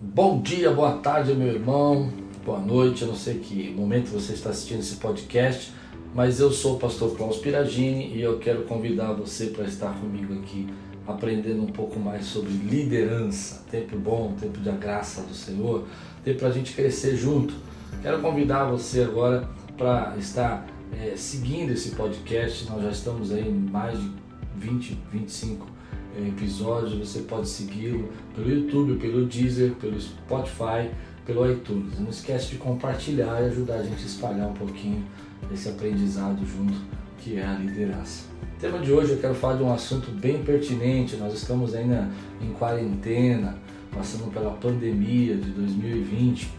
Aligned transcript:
Bom 0.00 0.40
dia, 0.40 0.70
boa 0.70 0.98
tarde, 0.98 1.34
meu 1.34 1.48
irmão, 1.48 2.12
boa 2.44 2.60
noite. 2.60 3.02
Eu 3.02 3.08
não 3.08 3.16
sei 3.16 3.40
que 3.40 3.74
momento 3.74 4.10
você 4.10 4.32
está 4.32 4.50
assistindo 4.50 4.78
esse 4.78 4.94
podcast, 4.94 5.72
mas 6.14 6.38
eu 6.38 6.52
sou 6.52 6.76
o 6.76 6.78
pastor 6.78 7.16
Klaus 7.16 7.38
Piragini 7.38 8.14
e 8.14 8.22
eu 8.22 8.38
quero 8.38 8.62
convidar 8.62 9.12
você 9.14 9.46
para 9.46 9.64
estar 9.64 9.92
comigo 9.94 10.34
aqui 10.34 10.68
aprendendo 11.04 11.64
um 11.64 11.66
pouco 11.66 11.98
mais 11.98 12.26
sobre 12.26 12.52
liderança. 12.52 13.64
Tempo 13.72 13.98
bom, 13.98 14.36
tempo 14.40 14.60
da 14.60 14.70
graça 14.70 15.22
do 15.22 15.34
Senhor, 15.34 15.88
tempo 16.22 16.38
para 16.38 16.48
a 16.48 16.52
gente 16.52 16.74
crescer 16.74 17.16
junto. 17.16 17.52
Quero 18.00 18.20
convidar 18.20 18.66
você 18.66 19.02
agora 19.02 19.48
para 19.76 20.14
estar 20.16 20.64
é, 20.92 21.16
seguindo 21.16 21.72
esse 21.72 21.96
podcast. 21.96 22.70
Nós 22.70 22.84
já 22.84 22.90
estamos 22.90 23.32
aí 23.32 23.48
em 23.48 23.52
mais 23.52 23.98
de 23.98 24.12
20, 24.58 24.96
25 25.12 25.77
episódio, 26.26 26.98
você 26.98 27.20
pode 27.20 27.48
segui-lo 27.48 28.08
pelo 28.34 28.50
YouTube, 28.50 28.96
pelo 28.98 29.26
Deezer, 29.26 29.72
pelo 29.74 30.00
Spotify, 30.00 30.90
pelo 31.24 31.50
iTunes. 31.50 31.98
Não 32.00 32.08
esquece 32.08 32.50
de 32.50 32.56
compartilhar 32.56 33.42
e 33.42 33.46
ajudar 33.46 33.74
a 33.74 33.82
gente 33.82 34.02
a 34.02 34.06
espalhar 34.06 34.48
um 34.48 34.54
pouquinho 34.54 35.04
esse 35.52 35.68
aprendizado 35.68 36.44
junto 36.44 36.74
que 37.18 37.36
é 37.36 37.44
a 37.44 37.54
liderança. 37.54 38.24
O 38.56 38.60
tema 38.60 38.78
de 38.78 38.92
hoje 38.92 39.12
eu 39.12 39.18
quero 39.18 39.34
falar 39.34 39.56
de 39.56 39.62
um 39.62 39.72
assunto 39.72 40.10
bem 40.10 40.42
pertinente. 40.42 41.16
Nós 41.16 41.34
estamos 41.34 41.74
ainda 41.74 42.08
em 42.40 42.52
quarentena, 42.52 43.56
passando 43.92 44.32
pela 44.32 44.50
pandemia 44.52 45.36
de 45.36 45.50
2020. 45.50 46.50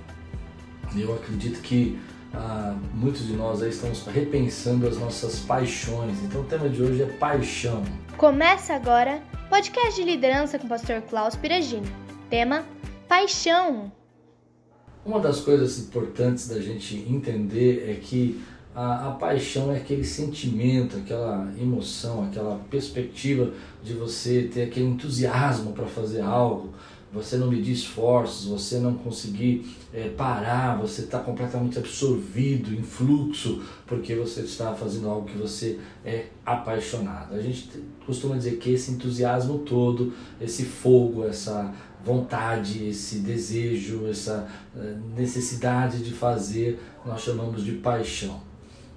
E 0.95 1.01
eu 1.01 1.13
acredito 1.13 1.61
que 1.61 1.99
ah, 2.33 2.75
muitos 2.93 3.25
de 3.27 3.33
nós 3.33 3.61
aí 3.61 3.69
estamos 3.69 4.05
repensando 4.05 4.87
as 4.87 4.97
nossas 4.97 5.39
paixões. 5.39 6.21
Então 6.23 6.41
o 6.41 6.43
tema 6.45 6.69
de 6.69 6.81
hoje 6.81 7.03
é 7.03 7.05
paixão. 7.05 7.83
Começa 8.17 8.73
agora 8.73 9.21
podcast 9.49 9.95
de 9.95 10.03
liderança 10.03 10.59
com 10.59 10.65
o 10.65 10.69
pastor 10.69 11.01
Klaus 11.01 11.35
Piragini. 11.35 11.87
Tema: 12.29 12.63
Paixão. 13.07 13.91
Uma 15.05 15.19
das 15.19 15.39
coisas 15.39 15.79
importantes 15.79 16.47
da 16.47 16.59
gente 16.59 16.95
entender 17.09 17.89
é 17.89 17.95
que 17.95 18.39
a, 18.75 19.07
a, 19.07 19.11
paixão 19.11 19.71
é 19.71 19.77
aquele 19.77 20.03
sentimento, 20.03 20.97
aquela 20.97 21.51
emoção, 21.59 22.25
aquela 22.25 22.59
perspectiva 22.69 23.51
de 23.83 23.93
você 23.93 24.43
ter 24.43 24.63
aquele 24.63 24.85
entusiasmo 24.85 25.73
para 25.73 25.87
fazer 25.87 26.21
algo, 26.21 26.73
você 27.11 27.37
não 27.37 27.47
medir 27.47 27.73
esforços, 27.73 28.45
você 28.45 28.77
não 28.77 28.93
conseguir 28.93 29.65
é, 29.93 30.09
parar, 30.09 30.77
você 30.77 31.01
está 31.01 31.19
completamente 31.19 31.79
absorvido 31.79 32.73
em 32.73 32.83
fluxo, 32.83 33.63
porque 33.87 34.13
você 34.15 34.41
está 34.41 34.73
fazendo 34.73 35.09
algo 35.09 35.27
que 35.27 35.37
você 35.37 35.79
é 36.05 36.27
apaixonado. 36.45 37.33
A 37.33 37.41
gente 37.41 37.69
costuma 38.05 38.35
dizer 38.35 38.57
que 38.57 38.71
esse 38.71 38.91
entusiasmo 38.91 39.59
todo, 39.59 40.13
esse 40.39 40.63
fogo, 40.65 41.25
essa 41.25 41.73
vontade, 42.03 42.87
esse 42.87 43.19
desejo, 43.19 44.07
essa 44.07 44.47
é, 44.75 44.95
necessidade 45.15 46.03
de 46.03 46.11
fazer, 46.11 46.79
nós 47.05 47.21
chamamos 47.21 47.63
de 47.63 47.73
paixão. 47.73 48.41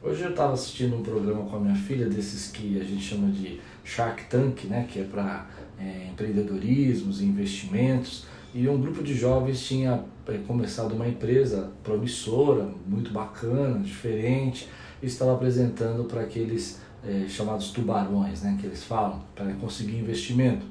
Hoje 0.03 0.23
eu 0.23 0.31
estava 0.31 0.53
assistindo 0.53 0.97
um 0.97 1.03
programa 1.03 1.45
com 1.49 1.57
a 1.57 1.61
minha 1.61 1.77
filha, 1.77 2.09
desses 2.09 2.51
que 2.51 2.79
a 2.81 2.85
gente 2.85 3.03
chama 3.03 3.31
de 3.31 3.61
Shark 3.85 4.25
Tank, 4.25 4.65
né, 4.67 4.87
que 4.91 4.99
é 4.99 5.05
para 5.05 5.47
é, 5.79 6.09
empreendedorismos 6.11 7.21
investimentos, 7.21 8.25
e 8.55 8.69
um 8.69 8.79
grupo 8.81 9.03
de 9.03 9.15
jovens 9.15 9.67
tinha 9.67 10.05
é, 10.29 10.39
começado 10.47 10.93
uma 10.93 11.09
empresa 11.09 11.71
promissora, 11.83 12.69
muito 12.87 13.11
bacana, 13.11 13.79
diferente, 13.79 14.69
e 15.03 15.07
estava 15.07 15.35
apresentando 15.35 16.05
para 16.05 16.21
aqueles 16.21 16.81
é, 17.05 17.27
chamados 17.29 17.71
tubarões, 17.71 18.43
né, 18.43 18.57
que 18.61 18.67
eles 18.67 18.85
falam, 18.85 19.23
para 19.35 19.53
conseguir 19.55 19.99
investimento. 19.99 20.67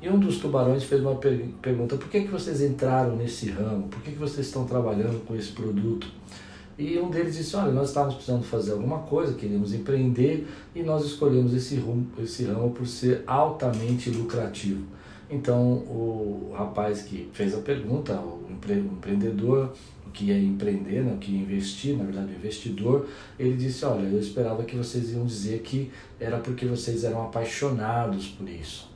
E 0.00 0.08
um 0.08 0.18
dos 0.18 0.38
tubarões 0.38 0.84
fez 0.84 1.00
uma 1.00 1.16
per 1.16 1.48
pergunta: 1.60 1.96
por 1.96 2.08
que, 2.08 2.22
que 2.22 2.28
vocês 2.28 2.62
entraram 2.62 3.16
nesse 3.16 3.50
ramo? 3.50 3.88
Por 3.88 4.00
que, 4.00 4.12
que 4.12 4.18
vocês 4.18 4.46
estão 4.46 4.64
trabalhando 4.64 5.24
com 5.26 5.34
esse 5.34 5.50
produto? 5.52 6.06
E 6.78 6.96
um 6.96 7.10
deles 7.10 7.34
disse: 7.34 7.56
Olha, 7.56 7.72
nós 7.72 7.88
estávamos 7.88 8.14
precisando 8.14 8.44
fazer 8.44 8.72
alguma 8.72 9.00
coisa, 9.00 9.34
queríamos 9.34 9.74
empreender 9.74 10.46
e 10.74 10.82
nós 10.82 11.04
escolhemos 11.04 11.52
esse, 11.52 11.74
rumo, 11.74 12.06
esse 12.18 12.44
ramo 12.44 12.70
por 12.70 12.86
ser 12.86 13.24
altamente 13.26 14.10
lucrativo. 14.10 14.84
Então, 15.28 15.60
o 15.60 16.54
rapaz 16.56 17.02
que 17.02 17.28
fez 17.32 17.52
a 17.52 17.58
pergunta, 17.58 18.14
o 18.14 18.46
empreendedor, 18.48 19.72
o 20.06 20.10
que 20.10 20.30
é 20.30 20.38
empreender, 20.38 21.02
né, 21.02 21.12
o 21.12 21.18
que 21.18 21.34
é 21.34 21.38
investir, 21.38 21.96
na 21.96 22.04
verdade, 22.04 22.32
o 22.32 22.36
investidor, 22.36 23.06
ele 23.38 23.56
disse: 23.56 23.84
Olha, 23.84 24.06
eu 24.06 24.18
esperava 24.20 24.62
que 24.62 24.76
vocês 24.76 25.12
iam 25.12 25.26
dizer 25.26 25.60
que 25.60 25.90
era 26.20 26.38
porque 26.38 26.64
vocês 26.64 27.02
eram 27.02 27.24
apaixonados 27.24 28.28
por 28.28 28.48
isso, 28.48 28.87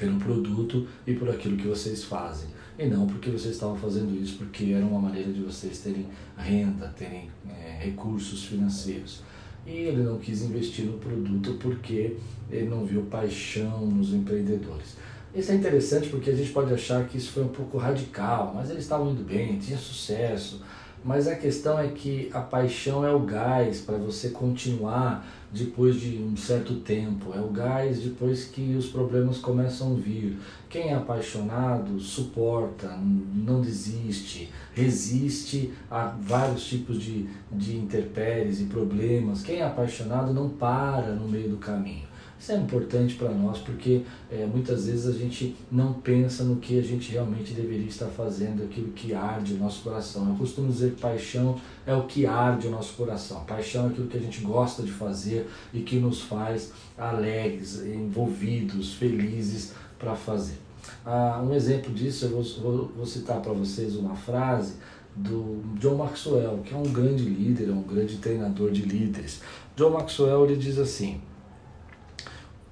pelo 0.00 0.18
produto 0.18 0.88
e 1.06 1.14
por 1.14 1.28
aquilo 1.28 1.56
que 1.56 1.68
vocês 1.68 2.02
fazem 2.02 2.48
e 2.80 2.86
não 2.86 3.06
porque 3.06 3.28
vocês 3.28 3.54
estavam 3.54 3.76
fazendo 3.76 4.18
isso 4.18 4.38
porque 4.38 4.72
era 4.72 4.84
uma 4.84 4.98
maneira 4.98 5.30
de 5.30 5.42
vocês 5.42 5.80
terem 5.80 6.06
renda, 6.38 6.88
terem 6.96 7.30
é, 7.46 7.76
recursos 7.78 8.44
financeiros. 8.44 9.20
E 9.66 9.70
ele 9.70 10.02
não 10.02 10.16
quis 10.16 10.40
investir 10.40 10.86
no 10.86 10.96
produto 10.96 11.58
porque 11.60 12.16
ele 12.50 12.70
não 12.70 12.86
viu 12.86 13.02
paixão 13.02 13.84
nos 13.84 14.14
empreendedores. 14.14 14.96
Isso 15.34 15.52
é 15.52 15.56
interessante 15.56 16.08
porque 16.08 16.30
a 16.30 16.34
gente 16.34 16.50
pode 16.52 16.72
achar 16.72 17.06
que 17.06 17.18
isso 17.18 17.32
foi 17.32 17.44
um 17.44 17.48
pouco 17.48 17.76
radical, 17.76 18.52
mas 18.54 18.70
eles 18.70 18.82
estavam 18.82 19.10
indo 19.12 19.22
bem, 19.22 19.58
tinha 19.58 19.76
sucesso, 19.76 20.62
mas 21.04 21.26
a 21.26 21.34
questão 21.34 21.78
é 21.78 21.88
que 21.88 22.28
a 22.32 22.40
paixão 22.40 23.04
é 23.06 23.12
o 23.12 23.20
gás 23.20 23.80
para 23.80 23.96
você 23.96 24.30
continuar 24.30 25.26
depois 25.52 26.00
de 26.00 26.18
um 26.22 26.36
certo 26.36 26.76
tempo, 26.76 27.32
é 27.34 27.40
o 27.40 27.48
gás 27.48 28.00
depois 28.00 28.44
que 28.44 28.74
os 28.76 28.86
problemas 28.86 29.38
começam 29.38 29.92
a 29.92 29.94
vir. 29.96 30.38
Quem 30.68 30.90
é 30.90 30.94
apaixonado 30.94 31.98
suporta, 31.98 32.96
não 33.34 33.60
desiste, 33.60 34.50
resiste 34.74 35.72
a 35.90 36.14
vários 36.20 36.64
tipos 36.64 37.02
de, 37.02 37.28
de 37.50 37.76
intempéries 37.76 38.60
e 38.60 38.64
problemas. 38.64 39.42
Quem 39.42 39.56
é 39.56 39.64
apaixonado 39.64 40.32
não 40.32 40.48
para 40.50 41.14
no 41.14 41.26
meio 41.26 41.48
do 41.48 41.56
caminho. 41.56 42.09
Isso 42.40 42.52
é 42.52 42.56
importante 42.56 43.16
para 43.16 43.28
nós 43.28 43.58
porque 43.58 44.00
é, 44.30 44.46
muitas 44.46 44.86
vezes 44.86 45.06
a 45.06 45.12
gente 45.12 45.54
não 45.70 45.92
pensa 45.92 46.42
no 46.42 46.56
que 46.56 46.78
a 46.78 46.82
gente 46.82 47.12
realmente 47.12 47.52
deveria 47.52 47.86
estar 47.86 48.06
fazendo, 48.06 48.62
aquilo 48.64 48.92
que 48.92 49.12
arde 49.12 49.52
o 49.52 49.58
nosso 49.58 49.82
coração. 49.82 50.26
Eu 50.26 50.36
costumo 50.36 50.72
dizer 50.72 50.92
que 50.92 51.02
paixão 51.02 51.60
é 51.86 51.94
o 51.94 52.04
que 52.04 52.24
arde 52.24 52.68
o 52.68 52.70
nosso 52.70 52.94
coração. 52.94 53.44
Paixão 53.44 53.84
é 53.84 53.88
aquilo 53.88 54.06
que 54.06 54.16
a 54.16 54.20
gente 54.20 54.40
gosta 54.40 54.82
de 54.82 54.90
fazer 54.90 55.50
e 55.74 55.80
que 55.80 55.96
nos 55.96 56.22
faz 56.22 56.72
alegres, 56.96 57.84
envolvidos, 57.84 58.94
felizes 58.94 59.74
para 59.98 60.16
fazer. 60.16 60.56
Ah, 61.04 61.44
um 61.44 61.52
exemplo 61.52 61.92
disso, 61.92 62.24
eu 62.24 62.30
vou, 62.30 62.42
vou, 62.42 62.92
vou 62.96 63.06
citar 63.06 63.42
para 63.42 63.52
vocês 63.52 63.96
uma 63.96 64.16
frase 64.16 64.76
do 65.14 65.60
John 65.78 65.96
Maxwell, 65.96 66.60
que 66.64 66.72
é 66.72 66.76
um 66.76 66.84
grande 66.84 67.24
líder, 67.24 67.68
é 67.68 67.72
um 67.72 67.82
grande 67.82 68.16
treinador 68.16 68.70
de 68.70 68.80
líderes. 68.80 69.42
John 69.76 69.90
Maxwell 69.90 70.46
ele 70.46 70.56
diz 70.56 70.78
assim: 70.78 71.20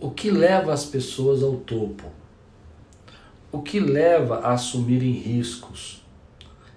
o 0.01 0.11
que 0.11 0.31
leva 0.31 0.73
as 0.73 0.85
pessoas 0.85 1.43
ao 1.43 1.57
topo? 1.57 2.05
O 3.51 3.63
que 3.63 3.81
leva 3.81 4.39
a 4.39 4.53
assumirem 4.53 5.11
riscos? 5.11 6.05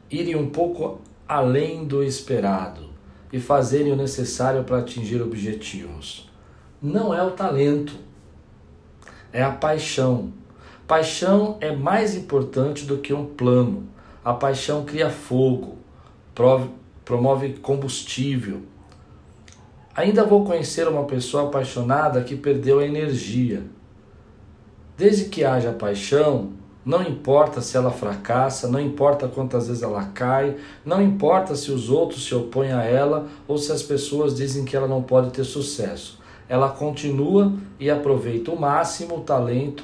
Irem 0.09 0.36
um 0.36 0.50
pouco 0.50 1.02
além 1.28 1.86
do 1.86 2.04
esperado 2.04 2.90
e 3.32 3.40
fazerem 3.40 3.92
o 3.92 3.96
necessário 3.96 4.64
para 4.64 4.80
atingir 4.80 5.22
objetivos. 5.22 6.30
Não 6.82 7.14
é 7.14 7.22
o 7.22 7.32
talento, 7.32 7.94
é 9.32 9.44
a 9.44 9.52
paixão. 9.52 10.34
Paixão 10.88 11.58
é 11.62 11.76
mais 11.76 12.16
importante 12.16 12.86
do 12.86 12.98
que 12.98 13.14
um 13.14 13.26
plano. 13.26 13.88
A 14.26 14.34
paixão 14.34 14.84
cria 14.84 15.09
fogo, 15.09 15.78
promove 17.06 17.53
combustível, 17.53 18.64
Ainda 19.94 20.24
vou 20.24 20.46
conhecer 20.46 20.88
uma 20.88 21.03
pessoa 21.03 21.47
apaixonada 21.47 22.24
que 22.24 22.35
perdeu 22.35 22.79
a 22.79 22.85
energia. 22.85 23.63
Desde 24.97 25.25
que 25.25 25.44
haja 25.44 25.74
paixão, 25.74 26.53
não 26.85 27.03
importa 27.03 27.59
se 27.59 27.75
ela 27.75 27.91
fracassa, 27.91 28.69
não 28.69 28.79
importa 28.79 29.28
quantas 29.28 29.68
vezes 29.68 29.84
ela 29.84 30.05
cai, 30.05 30.55
não 30.85 31.02
importa 31.02 31.55
se 31.55 31.72
os 31.72 31.90
outros 31.90 32.26
se 32.26 32.34
opõem 32.34 32.72
a 32.72 32.84
ela 32.84 33.28
ou 33.47 33.58
se 33.58 33.72
as 33.72 33.84
pessoas 33.84 34.34
dizem 34.34 34.64
que 34.64 34.78
ela 34.78 34.88
não 34.88 35.03
pode 35.03 35.32
ter 35.32 35.43
sucesso. 35.43 36.20
Ela 36.47 36.70
continua 36.70 37.53
e 37.78 37.90
aproveita 37.90 38.49
o 38.49 38.59
máximo 38.59 39.17
o 39.17 39.22
talento, 39.22 39.84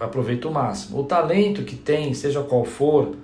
aproveita 0.00 0.48
o 0.48 0.52
máximo. 0.52 0.98
O 0.98 1.04
talento 1.04 1.62
que 1.62 1.76
tem, 1.76 2.12
seja 2.12 2.42
qual 2.42 2.64
for, 2.64 3.14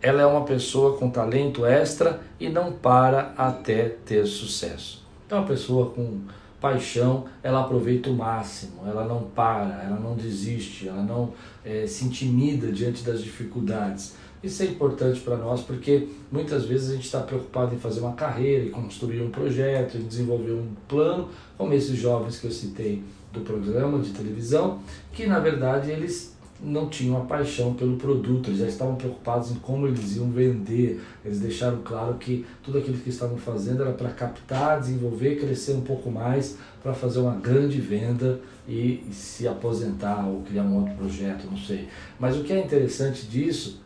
ela 0.00 0.22
é 0.22 0.26
uma 0.26 0.44
pessoa 0.44 0.96
com 0.96 1.10
talento 1.10 1.66
extra 1.66 2.20
e 2.40 2.48
não 2.48 2.72
para 2.72 3.34
até 3.36 3.88
ter 3.88 4.24
sucesso. 4.26 5.07
Então, 5.28 5.42
a 5.42 5.44
pessoa 5.44 5.90
com 5.90 6.20
paixão, 6.58 7.26
ela 7.42 7.60
aproveita 7.60 8.08
o 8.08 8.14
máximo, 8.14 8.80
ela 8.86 9.04
não 9.04 9.24
para, 9.24 9.82
ela 9.84 10.00
não 10.00 10.16
desiste, 10.16 10.88
ela 10.88 11.02
não 11.02 11.34
é, 11.62 11.86
se 11.86 12.06
intimida 12.06 12.72
diante 12.72 13.04
das 13.04 13.22
dificuldades. 13.22 14.14
Isso 14.42 14.62
é 14.62 14.66
importante 14.66 15.20
para 15.20 15.36
nós 15.36 15.60
porque 15.60 16.08
muitas 16.32 16.64
vezes 16.64 16.88
a 16.88 16.94
gente 16.94 17.04
está 17.04 17.20
preocupado 17.20 17.74
em 17.74 17.78
fazer 17.78 18.00
uma 18.00 18.14
carreira, 18.14 18.64
em 18.64 18.70
construir 18.70 19.20
um 19.20 19.28
projeto, 19.28 19.98
em 19.98 20.06
desenvolver 20.06 20.52
um 20.52 20.68
plano, 20.88 21.28
como 21.58 21.74
esses 21.74 21.98
jovens 21.98 22.40
que 22.40 22.46
eu 22.46 22.50
citei 22.50 23.04
do 23.30 23.42
programa 23.42 23.98
de 23.98 24.12
televisão, 24.12 24.80
que 25.12 25.26
na 25.26 25.40
verdade 25.40 25.90
eles 25.90 26.37
não 26.60 26.88
tinham 26.88 27.16
a 27.16 27.24
paixão 27.24 27.74
pelo 27.74 27.96
produto, 27.96 28.50
eles 28.50 28.60
já 28.60 28.66
estavam 28.66 28.96
preocupados 28.96 29.50
em 29.50 29.54
como 29.56 29.86
eles 29.86 30.16
iam 30.16 30.30
vender. 30.30 31.00
Eles 31.24 31.40
deixaram 31.40 31.80
claro 31.82 32.14
que 32.14 32.44
tudo 32.62 32.78
aquilo 32.78 32.98
que 32.98 33.10
estavam 33.10 33.36
fazendo 33.36 33.82
era 33.82 33.92
para 33.92 34.10
captar, 34.10 34.80
desenvolver, 34.80 35.36
crescer 35.36 35.72
um 35.72 35.82
pouco 35.82 36.10
mais, 36.10 36.56
para 36.82 36.92
fazer 36.92 37.20
uma 37.20 37.36
grande 37.36 37.80
venda 37.80 38.40
e, 38.66 39.04
e 39.08 39.12
se 39.12 39.46
aposentar 39.46 40.26
ou 40.26 40.42
criar 40.42 40.62
um 40.62 40.76
outro 40.76 40.94
projeto, 40.94 41.46
não 41.48 41.56
sei. 41.56 41.88
Mas 42.18 42.36
o 42.36 42.42
que 42.42 42.52
é 42.52 42.64
interessante 42.64 43.26
disso 43.26 43.80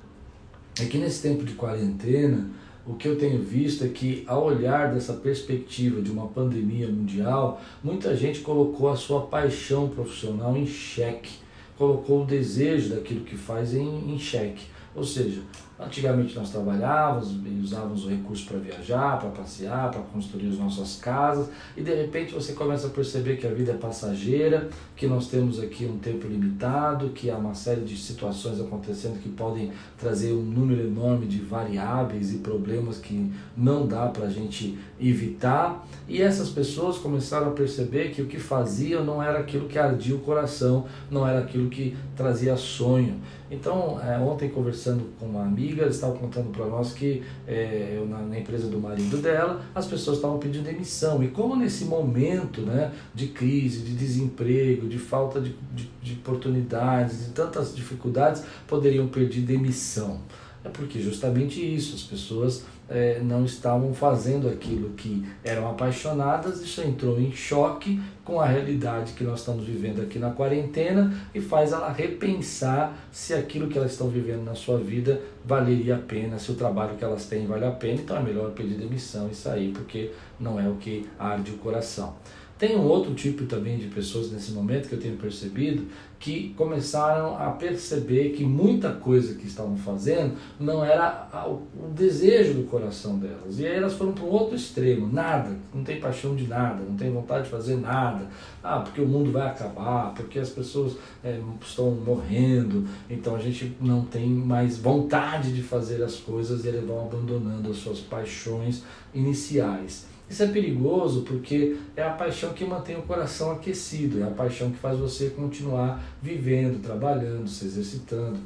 é 0.80 0.86
que 0.86 0.96
nesse 0.96 1.22
tempo 1.22 1.44
de 1.44 1.52
quarentena, 1.52 2.48
o 2.86 2.94
que 2.94 3.06
eu 3.06 3.16
tenho 3.16 3.40
visto 3.40 3.84
é 3.84 3.88
que, 3.88 4.24
ao 4.26 4.44
olhar 4.44 4.92
dessa 4.92 5.12
perspectiva 5.12 6.00
de 6.00 6.10
uma 6.10 6.26
pandemia 6.26 6.88
mundial, 6.88 7.60
muita 7.84 8.16
gente 8.16 8.40
colocou 8.40 8.90
a 8.90 8.96
sua 8.96 9.22
paixão 9.26 9.88
profissional 9.88 10.56
em 10.56 10.66
xeque 10.66 11.41
colocou 11.82 12.22
o 12.22 12.24
desejo 12.24 12.94
daquilo 12.94 13.24
que 13.24 13.36
faz 13.36 13.74
em, 13.74 14.14
em 14.14 14.16
xeque. 14.16 14.66
Ou 14.94 15.02
seja, 15.02 15.42
Antigamente 15.84 16.36
nós 16.36 16.50
trabalhávamos 16.50 17.32
e 17.44 17.60
usávamos 17.62 18.04
o 18.04 18.08
recurso 18.08 18.46
para 18.46 18.58
viajar, 18.58 19.18
para 19.18 19.30
passear, 19.30 19.90
para 19.90 20.00
construir 20.02 20.48
as 20.48 20.58
nossas 20.58 20.96
casas, 20.96 21.48
e 21.76 21.82
de 21.82 21.94
repente 21.94 22.34
você 22.34 22.52
começa 22.52 22.86
a 22.86 22.90
perceber 22.90 23.36
que 23.36 23.46
a 23.46 23.50
vida 23.50 23.72
é 23.72 23.76
passageira, 23.76 24.68
que 24.96 25.06
nós 25.06 25.28
temos 25.28 25.58
aqui 25.60 25.84
um 25.84 25.98
tempo 25.98 26.26
limitado, 26.26 27.10
que 27.10 27.30
há 27.30 27.36
uma 27.36 27.54
série 27.54 27.82
de 27.82 27.96
situações 27.96 28.60
acontecendo 28.60 29.20
que 29.20 29.28
podem 29.28 29.72
trazer 29.98 30.32
um 30.32 30.42
número 30.42 30.86
enorme 30.86 31.26
de 31.26 31.40
variáveis 31.40 32.32
e 32.32 32.38
problemas 32.38 32.98
que 32.98 33.32
não 33.56 33.86
dá 33.86 34.06
para 34.06 34.26
a 34.26 34.30
gente 34.30 34.78
evitar. 35.00 35.86
E 36.08 36.20
essas 36.20 36.48
pessoas 36.48 36.98
começaram 36.98 37.48
a 37.48 37.52
perceber 37.52 38.10
que 38.10 38.22
o 38.22 38.26
que 38.26 38.38
faziam 38.38 39.04
não 39.04 39.22
era 39.22 39.38
aquilo 39.38 39.68
que 39.68 39.78
ardia 39.78 40.14
o 40.14 40.20
coração, 40.20 40.86
não 41.10 41.26
era 41.26 41.40
aquilo 41.40 41.68
que 41.68 41.96
trazia 42.16 42.56
sonho. 42.56 43.20
Então, 43.50 44.00
é, 44.00 44.18
ontem 44.18 44.48
conversando 44.48 45.04
com 45.18 45.26
uma 45.26 45.42
amiga, 45.42 45.71
amiga 45.72 45.86
estava 45.86 46.16
contando 46.16 46.50
para 46.50 46.66
nós 46.66 46.92
que 46.92 47.22
é, 47.46 48.02
na, 48.08 48.18
na, 48.18 48.38
empresa 48.38 48.68
do 48.68 48.78
marido 48.78 49.16
dela, 49.16 49.64
as 49.74 49.86
pessoas 49.86 50.18
estavam 50.18 50.38
pedindo 50.38 50.64
demissão. 50.64 51.22
E 51.22 51.28
como 51.28 51.56
nesse 51.56 51.86
momento 51.86 52.62
né, 52.62 52.92
de 53.14 53.28
crise, 53.28 53.80
de 53.80 53.94
desemprego, 53.94 54.86
de 54.88 54.98
falta 54.98 55.40
de, 55.40 55.54
de, 55.74 55.90
de 56.02 56.12
oportunidades, 56.14 57.26
de 57.26 57.32
tantas 57.32 57.74
dificuldades, 57.74 58.44
poderiam 58.66 59.08
pedir 59.08 59.40
demissão. 59.40 60.20
É 60.64 60.68
porque 60.68 61.00
justamente 61.00 61.60
isso, 61.60 61.96
as 61.96 62.02
pessoas 62.02 62.64
é, 62.92 63.20
não 63.20 63.44
estavam 63.44 63.94
fazendo 63.94 64.48
aquilo 64.48 64.90
que 64.90 65.26
eram 65.42 65.68
apaixonadas, 65.68 66.60
isso 66.60 66.82
entrou 66.82 67.18
em 67.18 67.32
choque 67.32 68.00
com 68.24 68.40
a 68.40 68.46
realidade 68.46 69.14
que 69.14 69.24
nós 69.24 69.40
estamos 69.40 69.64
vivendo 69.64 70.02
aqui 70.02 70.18
na 70.18 70.30
quarentena 70.30 71.12
e 71.34 71.40
faz 71.40 71.72
ela 71.72 71.90
repensar 71.90 72.96
se 73.10 73.34
aquilo 73.34 73.68
que 73.68 73.78
elas 73.78 73.92
estão 73.92 74.08
vivendo 74.08 74.44
na 74.44 74.54
sua 74.54 74.78
vida 74.78 75.20
valeria 75.44 75.96
a 75.96 75.98
pena, 75.98 76.38
se 76.38 76.52
o 76.52 76.54
trabalho 76.54 76.96
que 76.96 77.04
elas 77.04 77.26
têm 77.26 77.46
vale 77.46 77.64
a 77.64 77.70
pena, 77.70 78.00
então 78.00 78.16
é 78.16 78.20
melhor 78.22 78.50
pedir 78.52 78.74
demissão 78.74 79.28
e 79.28 79.34
sair, 79.34 79.72
porque 79.72 80.12
não 80.38 80.60
é 80.60 80.68
o 80.68 80.74
que 80.76 81.08
arde 81.18 81.50
o 81.50 81.58
coração. 81.58 82.14
Tem 82.62 82.76
um 82.76 82.86
outro 82.86 83.12
tipo 83.12 83.44
também 83.46 83.76
de 83.76 83.88
pessoas 83.88 84.30
nesse 84.30 84.52
momento 84.52 84.88
que 84.88 84.94
eu 84.94 85.00
tenho 85.00 85.16
percebido 85.16 85.88
que 86.20 86.54
começaram 86.56 87.36
a 87.36 87.50
perceber 87.50 88.28
que 88.36 88.44
muita 88.44 88.92
coisa 88.92 89.34
que 89.34 89.48
estavam 89.48 89.76
fazendo 89.76 90.36
não 90.60 90.84
era 90.84 91.26
o 91.44 91.88
desejo 91.92 92.54
do 92.54 92.62
coração 92.62 93.18
delas. 93.18 93.58
E 93.58 93.66
aí 93.66 93.74
elas 93.74 93.94
foram 93.94 94.12
para 94.12 94.22
o 94.22 94.28
outro 94.28 94.54
extremo, 94.54 95.12
nada, 95.12 95.56
não 95.74 95.82
tem 95.82 95.98
paixão 95.98 96.36
de 96.36 96.46
nada, 96.46 96.84
não 96.88 96.96
tem 96.96 97.10
vontade 97.10 97.46
de 97.46 97.50
fazer 97.50 97.78
nada. 97.78 98.28
Ah, 98.62 98.78
porque 98.78 99.00
o 99.00 99.08
mundo 99.08 99.32
vai 99.32 99.48
acabar, 99.48 100.14
porque 100.14 100.38
as 100.38 100.50
pessoas 100.50 100.96
é, 101.24 101.40
estão 101.60 101.90
morrendo, 101.90 102.86
então 103.10 103.34
a 103.34 103.40
gente 103.40 103.76
não 103.80 104.04
tem 104.04 104.28
mais 104.28 104.78
vontade 104.78 105.52
de 105.52 105.64
fazer 105.64 106.00
as 106.00 106.14
coisas 106.14 106.64
e 106.64 106.68
eles 106.68 106.84
vão 106.84 107.06
abandonando 107.06 107.72
as 107.72 107.78
suas 107.78 107.98
paixões 107.98 108.84
iniciais. 109.12 110.11
Isso 110.32 110.44
é 110.44 110.46
perigoso 110.46 111.24
porque 111.24 111.76
é 111.94 112.02
a 112.02 112.08
paixão 112.08 112.54
que 112.54 112.64
mantém 112.64 112.96
o 112.96 113.02
coração 113.02 113.52
aquecido, 113.52 114.20
é 114.20 114.22
a 114.22 114.30
paixão 114.30 114.70
que 114.70 114.78
faz 114.78 114.98
você 114.98 115.28
continuar 115.28 116.02
vivendo, 116.22 116.82
trabalhando, 116.82 117.46
se 117.46 117.66
exercitando, 117.66 118.38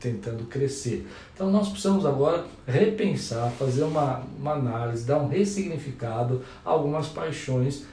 tentando 0.00 0.44
crescer. 0.44 1.06
Então 1.34 1.50
nós 1.50 1.68
precisamos 1.68 2.06
agora 2.06 2.46
repensar, 2.66 3.50
fazer 3.50 3.82
uma, 3.82 4.22
uma 4.38 4.52
análise, 4.52 5.04
dar 5.04 5.18
um 5.18 5.28
ressignificado 5.28 6.40
a 6.64 6.70
algumas 6.70 7.08
paixões, 7.08 7.84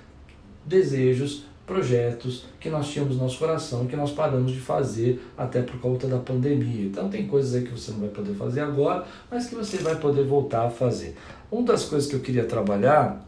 desejos, 0.66 1.44
projetos 1.68 2.46
que 2.62 2.70
nós 2.70 2.88
tínhamos 2.88 3.18
no 3.18 3.24
nosso 3.24 3.38
coração 3.38 3.86
que 3.86 3.96
nós 3.96 4.12
paramos 4.12 4.54
de 4.54 4.60
fazer 4.60 5.22
até 5.38 5.62
por 5.62 5.78
conta 5.82 6.08
da 6.08 6.18
pandemia. 6.18 6.86
Então 6.86 7.10
tem 7.10 7.28
coisas 7.28 7.54
aí 7.54 7.64
que 7.64 7.72
você 7.72 7.92
não 7.92 8.00
vai 8.00 8.10
poder 8.10 8.34
fazer 8.34 8.62
agora, 8.62 9.06
mas 9.30 9.48
que 9.48 9.56
você 9.56 9.78
vai 9.78 9.98
poder 9.98 10.24
voltar 10.24 10.66
a 10.66 10.70
fazer. 10.70 11.16
Uma 11.52 11.64
das 11.64 11.84
coisas 11.84 12.10
que 12.10 12.16
eu 12.16 12.22
queria 12.22 12.46
trabalhar 12.46 13.22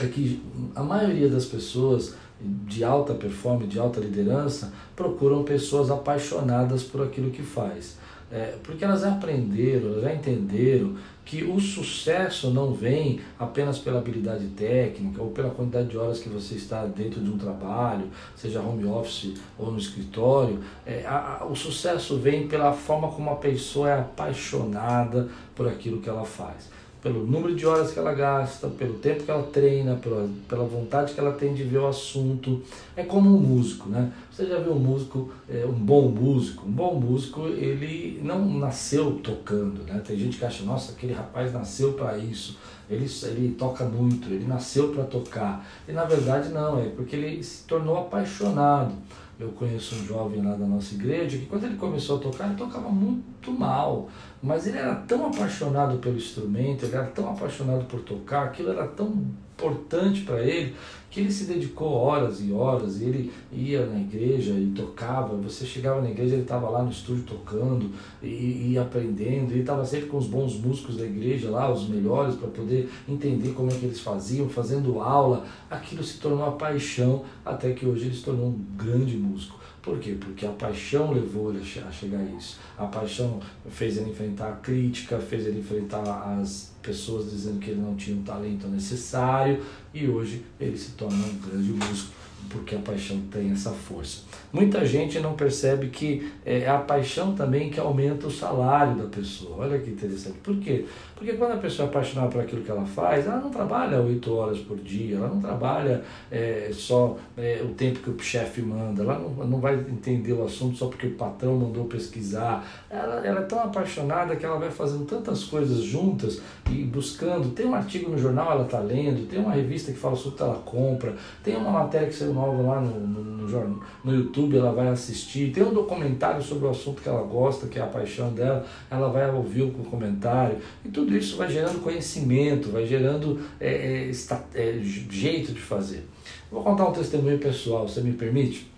é 0.00 0.06
que 0.06 0.40
a 0.74 0.84
maioria 0.84 1.28
das 1.28 1.46
pessoas 1.46 2.14
de 2.40 2.84
alta 2.84 3.12
performance, 3.14 3.66
de 3.66 3.80
alta 3.80 3.98
liderança, 3.98 4.72
procuram 4.94 5.42
pessoas 5.42 5.90
apaixonadas 5.90 6.84
por 6.84 7.02
aquilo 7.02 7.32
que 7.32 7.42
faz. 7.42 7.96
É, 8.30 8.54
porque 8.62 8.84
elas 8.84 9.00
já 9.00 9.12
aprenderam, 9.12 10.00
já 10.00 10.14
entenderam 10.14 10.94
que 11.28 11.44
o 11.44 11.60
sucesso 11.60 12.50
não 12.50 12.72
vem 12.72 13.20
apenas 13.38 13.78
pela 13.78 13.98
habilidade 13.98 14.46
técnica 14.46 15.22
ou 15.22 15.30
pela 15.30 15.50
quantidade 15.50 15.88
de 15.88 15.98
horas 15.98 16.20
que 16.20 16.28
você 16.28 16.54
está 16.54 16.86
dentro 16.86 17.20
de 17.20 17.28
um 17.28 17.36
trabalho, 17.36 18.08
seja 18.34 18.62
home 18.62 18.86
office 18.86 19.34
ou 19.58 19.70
no 19.70 19.78
escritório. 19.78 20.58
É, 20.86 21.04
a, 21.04 21.40
a, 21.42 21.44
o 21.44 21.54
sucesso 21.54 22.16
vem 22.16 22.48
pela 22.48 22.72
forma 22.72 23.08
como 23.08 23.28
a 23.28 23.36
pessoa 23.36 23.90
é 23.90 24.00
apaixonada 24.00 25.28
por 25.54 25.68
aquilo 25.68 26.00
que 26.00 26.08
ela 26.08 26.24
faz 26.24 26.70
pelo 27.00 27.24
número 27.24 27.54
de 27.54 27.64
horas 27.64 27.92
que 27.92 27.98
ela 27.98 28.12
gasta, 28.12 28.68
pelo 28.68 28.94
tempo 28.94 29.22
que 29.22 29.30
ela 29.30 29.44
treina, 29.44 29.94
pela, 29.96 30.28
pela 30.48 30.64
vontade 30.64 31.14
que 31.14 31.20
ela 31.20 31.32
tem 31.32 31.54
de 31.54 31.62
ver 31.62 31.78
o 31.78 31.86
assunto. 31.86 32.62
É 32.96 33.04
como 33.04 33.28
um 33.30 33.40
músico, 33.40 33.88
né? 33.88 34.12
Você 34.32 34.46
já 34.46 34.58
viu 34.58 34.72
um 34.72 34.78
músico, 34.78 35.32
é, 35.48 35.64
um 35.64 35.72
bom 35.72 36.08
músico? 36.08 36.66
Um 36.66 36.72
bom 36.72 36.94
músico, 36.94 37.46
ele 37.48 38.20
não 38.22 38.58
nasceu 38.58 39.12
tocando, 39.22 39.84
né? 39.84 40.00
Tem 40.04 40.16
gente 40.16 40.38
que 40.38 40.44
acha, 40.44 40.64
nossa, 40.64 40.92
aquele 40.92 41.12
rapaz 41.12 41.52
nasceu 41.52 41.92
para 41.92 42.18
isso. 42.18 42.58
Ele, 42.90 43.06
ele 43.24 43.54
toca 43.54 43.84
muito, 43.84 44.28
ele 44.28 44.46
nasceu 44.46 44.88
para 44.88 45.04
tocar. 45.04 45.66
E 45.86 45.92
na 45.92 46.04
verdade 46.04 46.48
não, 46.48 46.80
é 46.80 46.88
porque 46.88 47.14
ele 47.14 47.42
se 47.42 47.64
tornou 47.64 47.98
apaixonado. 47.98 48.94
Eu 49.38 49.50
conheço 49.50 49.94
um 49.94 50.04
jovem 50.04 50.42
lá 50.42 50.56
da 50.56 50.66
nossa 50.66 50.94
igreja 50.94 51.38
que 51.38 51.46
quando 51.46 51.64
ele 51.64 51.76
começou 51.76 52.16
a 52.16 52.20
tocar, 52.20 52.46
ele 52.46 52.56
tocava 52.56 52.88
muito 52.88 53.52
mal, 53.52 54.08
mas 54.42 54.66
ele 54.66 54.78
era 54.78 54.96
tão 54.96 55.26
apaixonado 55.28 55.98
pelo 55.98 56.16
instrumento, 56.16 56.84
ele 56.84 56.96
era 56.96 57.06
tão 57.06 57.30
apaixonado 57.30 57.84
por 57.84 58.00
tocar, 58.00 58.46
aquilo 58.46 58.70
era 58.70 58.88
tão 58.88 59.24
importante 59.58 60.22
para 60.22 60.40
ele 60.40 60.74
que 61.10 61.20
ele 61.20 61.32
se 61.32 61.44
dedicou 61.44 61.88
horas 61.88 62.38
e 62.40 62.52
horas, 62.52 63.00
e 63.00 63.04
ele 63.04 63.32
ia 63.50 63.86
na 63.86 63.98
igreja 63.98 64.52
e 64.52 64.72
tocava, 64.76 65.34
você 65.36 65.64
chegava 65.64 66.02
na 66.02 66.10
igreja, 66.10 66.34
ele 66.34 66.42
estava 66.42 66.68
lá 66.68 66.82
no 66.82 66.90
estúdio 66.90 67.24
tocando 67.24 67.90
e, 68.22 68.72
e 68.72 68.78
aprendendo, 68.78 69.56
e 69.56 69.60
estava 69.60 69.86
sempre 69.86 70.06
com 70.06 70.18
os 70.18 70.26
bons 70.26 70.60
músicos 70.60 70.98
da 70.98 71.06
igreja 71.06 71.50
lá, 71.50 71.72
os 71.72 71.88
melhores, 71.88 72.34
para 72.34 72.48
poder 72.48 72.90
entender 73.08 73.52
como 73.52 73.70
é 73.70 73.74
que 73.74 73.86
eles 73.86 74.00
faziam, 74.00 74.50
fazendo 74.50 75.00
aula, 75.00 75.46
aquilo 75.70 76.04
se 76.04 76.18
tornou 76.18 76.40
uma 76.40 76.52
paixão, 76.52 77.24
até 77.42 77.72
que 77.72 77.86
hoje 77.86 78.06
ele 78.06 78.14
se 78.14 78.22
tornou 78.22 78.48
um 78.48 78.64
grande 78.76 79.16
músico. 79.16 79.57
Por 79.82 79.98
quê? 79.98 80.16
Porque 80.18 80.44
a 80.44 80.50
paixão 80.50 81.12
levou 81.12 81.50
ele 81.52 81.60
a 81.60 81.90
chegar 81.90 82.18
a 82.18 82.24
isso. 82.36 82.58
A 82.76 82.86
paixão 82.86 83.40
fez 83.70 83.96
ele 83.96 84.10
enfrentar 84.10 84.48
a 84.48 84.56
crítica, 84.56 85.18
fez 85.18 85.46
ele 85.46 85.60
enfrentar 85.60 86.02
as 86.40 86.72
pessoas 86.82 87.30
dizendo 87.30 87.58
que 87.58 87.70
ele 87.70 87.80
não 87.80 87.94
tinha 87.94 88.16
o 88.16 88.22
talento 88.22 88.66
necessário 88.68 89.62
e 89.92 90.08
hoje 90.08 90.44
ele 90.58 90.76
se 90.76 90.92
torna 90.92 91.16
um 91.16 91.38
grande 91.38 91.72
músico 91.72 92.17
porque 92.48 92.74
a 92.74 92.78
paixão 92.78 93.20
tem 93.30 93.50
essa 93.50 93.70
força. 93.70 94.22
Muita 94.52 94.84
gente 94.86 95.20
não 95.20 95.34
percebe 95.34 95.88
que 95.88 96.32
é 96.44 96.68
a 96.68 96.78
paixão 96.78 97.34
também 97.34 97.68
que 97.70 97.78
aumenta 97.78 98.26
o 98.26 98.30
salário 98.30 98.96
da 98.96 99.04
pessoa. 99.04 99.66
Olha 99.66 99.78
que 99.78 99.90
interessante. 99.90 100.38
Por 100.38 100.56
quê? 100.56 100.86
Porque 101.14 101.32
quando 101.32 101.52
a 101.52 101.56
pessoa 101.56 101.86
é 101.86 101.90
apaixonada 101.90 102.30
por 102.30 102.40
aquilo 102.40 102.62
que 102.62 102.70
ela 102.70 102.86
faz, 102.86 103.26
ela 103.26 103.38
não 103.38 103.50
trabalha 103.50 104.00
oito 104.00 104.32
horas 104.34 104.58
por 104.58 104.78
dia, 104.78 105.16
ela 105.16 105.28
não 105.28 105.40
trabalha 105.40 106.02
é, 106.30 106.70
só 106.72 107.18
é, 107.36 107.60
o 107.62 107.74
tempo 107.74 107.98
que 107.98 108.10
o 108.10 108.18
chefe 108.20 108.62
manda, 108.62 109.02
ela 109.02 109.18
não, 109.18 109.30
não 109.46 109.60
vai 109.60 109.74
entender 109.74 110.32
o 110.32 110.44
assunto 110.44 110.76
só 110.76 110.86
porque 110.86 111.08
o 111.08 111.14
patrão 111.14 111.56
mandou 111.56 111.86
pesquisar. 111.86 112.64
Ela, 112.88 113.26
ela 113.26 113.40
é 113.40 113.42
tão 113.42 113.58
apaixonada 113.60 114.36
que 114.36 114.46
ela 114.46 114.58
vai 114.58 114.70
fazendo 114.70 115.04
tantas 115.06 115.44
coisas 115.44 115.78
juntas 115.78 116.40
e 116.70 116.84
buscando. 116.84 117.50
Tem 117.50 117.66
um 117.66 117.74
artigo 117.74 118.10
no 118.10 118.16
jornal, 118.16 118.52
ela 118.52 118.64
está 118.64 118.78
lendo, 118.78 119.26
tem 119.28 119.40
uma 119.40 119.52
revista 119.52 119.90
que 119.90 119.98
fala 119.98 120.14
sobre 120.14 120.34
o 120.34 120.36
que 120.36 120.42
ela 120.44 120.62
compra, 120.64 121.16
tem 121.42 121.56
uma 121.56 121.70
matéria 121.70 122.06
que 122.06 122.14
saiu 122.28 122.34
nova 122.34 122.62
lá 122.62 122.80
no, 122.80 123.00
no, 123.00 123.80
no, 124.04 124.14
YouTube, 124.14 124.56
ela 124.56 124.72
vai 124.72 124.88
assistir, 124.88 125.52
tem 125.52 125.62
um 125.62 125.72
documentário 125.72 126.42
sobre 126.42 126.66
o 126.66 126.70
assunto 126.70 127.02
que 127.02 127.08
ela 127.08 127.22
gosta, 127.22 127.66
que 127.66 127.78
é 127.78 127.82
a 127.82 127.86
paixão 127.86 128.32
dela, 128.32 128.64
ela 128.90 129.08
vai 129.08 129.30
ouvir 129.30 129.62
o 129.62 129.70
comentário, 129.70 130.58
e 130.84 130.88
tudo 130.88 131.16
isso 131.16 131.36
vai 131.36 131.50
gerando 131.50 131.82
conhecimento, 131.82 132.70
vai 132.70 132.86
gerando 132.86 133.40
é, 133.60 134.10
é, 134.10 134.12
é, 134.54 134.78
jeito 134.82 135.52
de 135.52 135.60
fazer. 135.60 136.06
Vou 136.50 136.62
contar 136.62 136.88
um 136.88 136.92
testemunho 136.92 137.38
pessoal, 137.38 137.88
você 137.88 138.00
me 138.00 138.12
permite? 138.12 138.70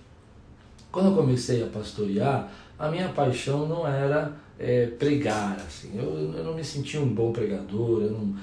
Quando 0.91 1.11
eu 1.11 1.17
comecei 1.17 1.63
a 1.63 1.67
pastorear, 1.67 2.51
a 2.79 2.89
minha 2.89 3.09
paixão 3.09 3.69
não 3.69 3.87
era 3.87 4.33
é, 4.59 4.87
pregar, 4.87 5.57
assim. 5.57 5.93
Eu, 5.95 6.35
eu 6.37 6.45
não 6.45 6.55
me 6.55 6.65
sentia 6.65 7.01
um 7.01 7.09
bom 7.09 7.33
pregador, 7.33 8.03
eu 8.03 8.11
não, 8.11 8.35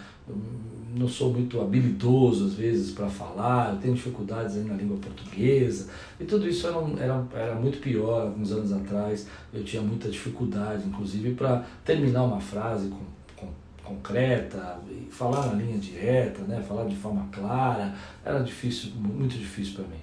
não 0.97 1.07
sou 1.07 1.31
muito 1.31 1.61
habilidoso 1.61 2.45
às 2.45 2.53
vezes 2.53 2.91
para 2.91 3.07
falar, 3.07 3.77
tenho 3.81 3.93
dificuldades 3.93 4.55
na 4.65 4.73
língua 4.73 4.97
portuguesa, 4.97 5.89
e 6.19 6.25
tudo 6.25 6.47
isso 6.47 6.67
era, 6.67 6.77
era, 6.99 7.25
era 7.33 7.55
muito 7.55 7.79
pior 7.79 8.23
alguns 8.23 8.51
anos 8.51 8.73
atrás. 8.73 9.27
Eu 9.53 9.63
tinha 9.63 9.81
muita 9.81 10.09
dificuldade, 10.09 10.87
inclusive, 10.87 11.33
para 11.33 11.63
terminar 11.85 12.23
uma 12.23 12.39
frase 12.39 12.89
com, 12.89 12.99
com, 13.35 13.47
concreta, 13.83 14.79
falar 15.09 15.47
na 15.47 15.53
linha 15.53 15.77
direta, 15.77 16.41
né, 16.43 16.63
falar 16.67 16.85
de 16.85 16.95
forma 16.95 17.27
clara, 17.31 17.93
era 18.25 18.39
difícil, 18.39 18.91
muito 18.95 19.37
difícil 19.37 19.75
para 19.75 19.85
mim. 19.85 20.01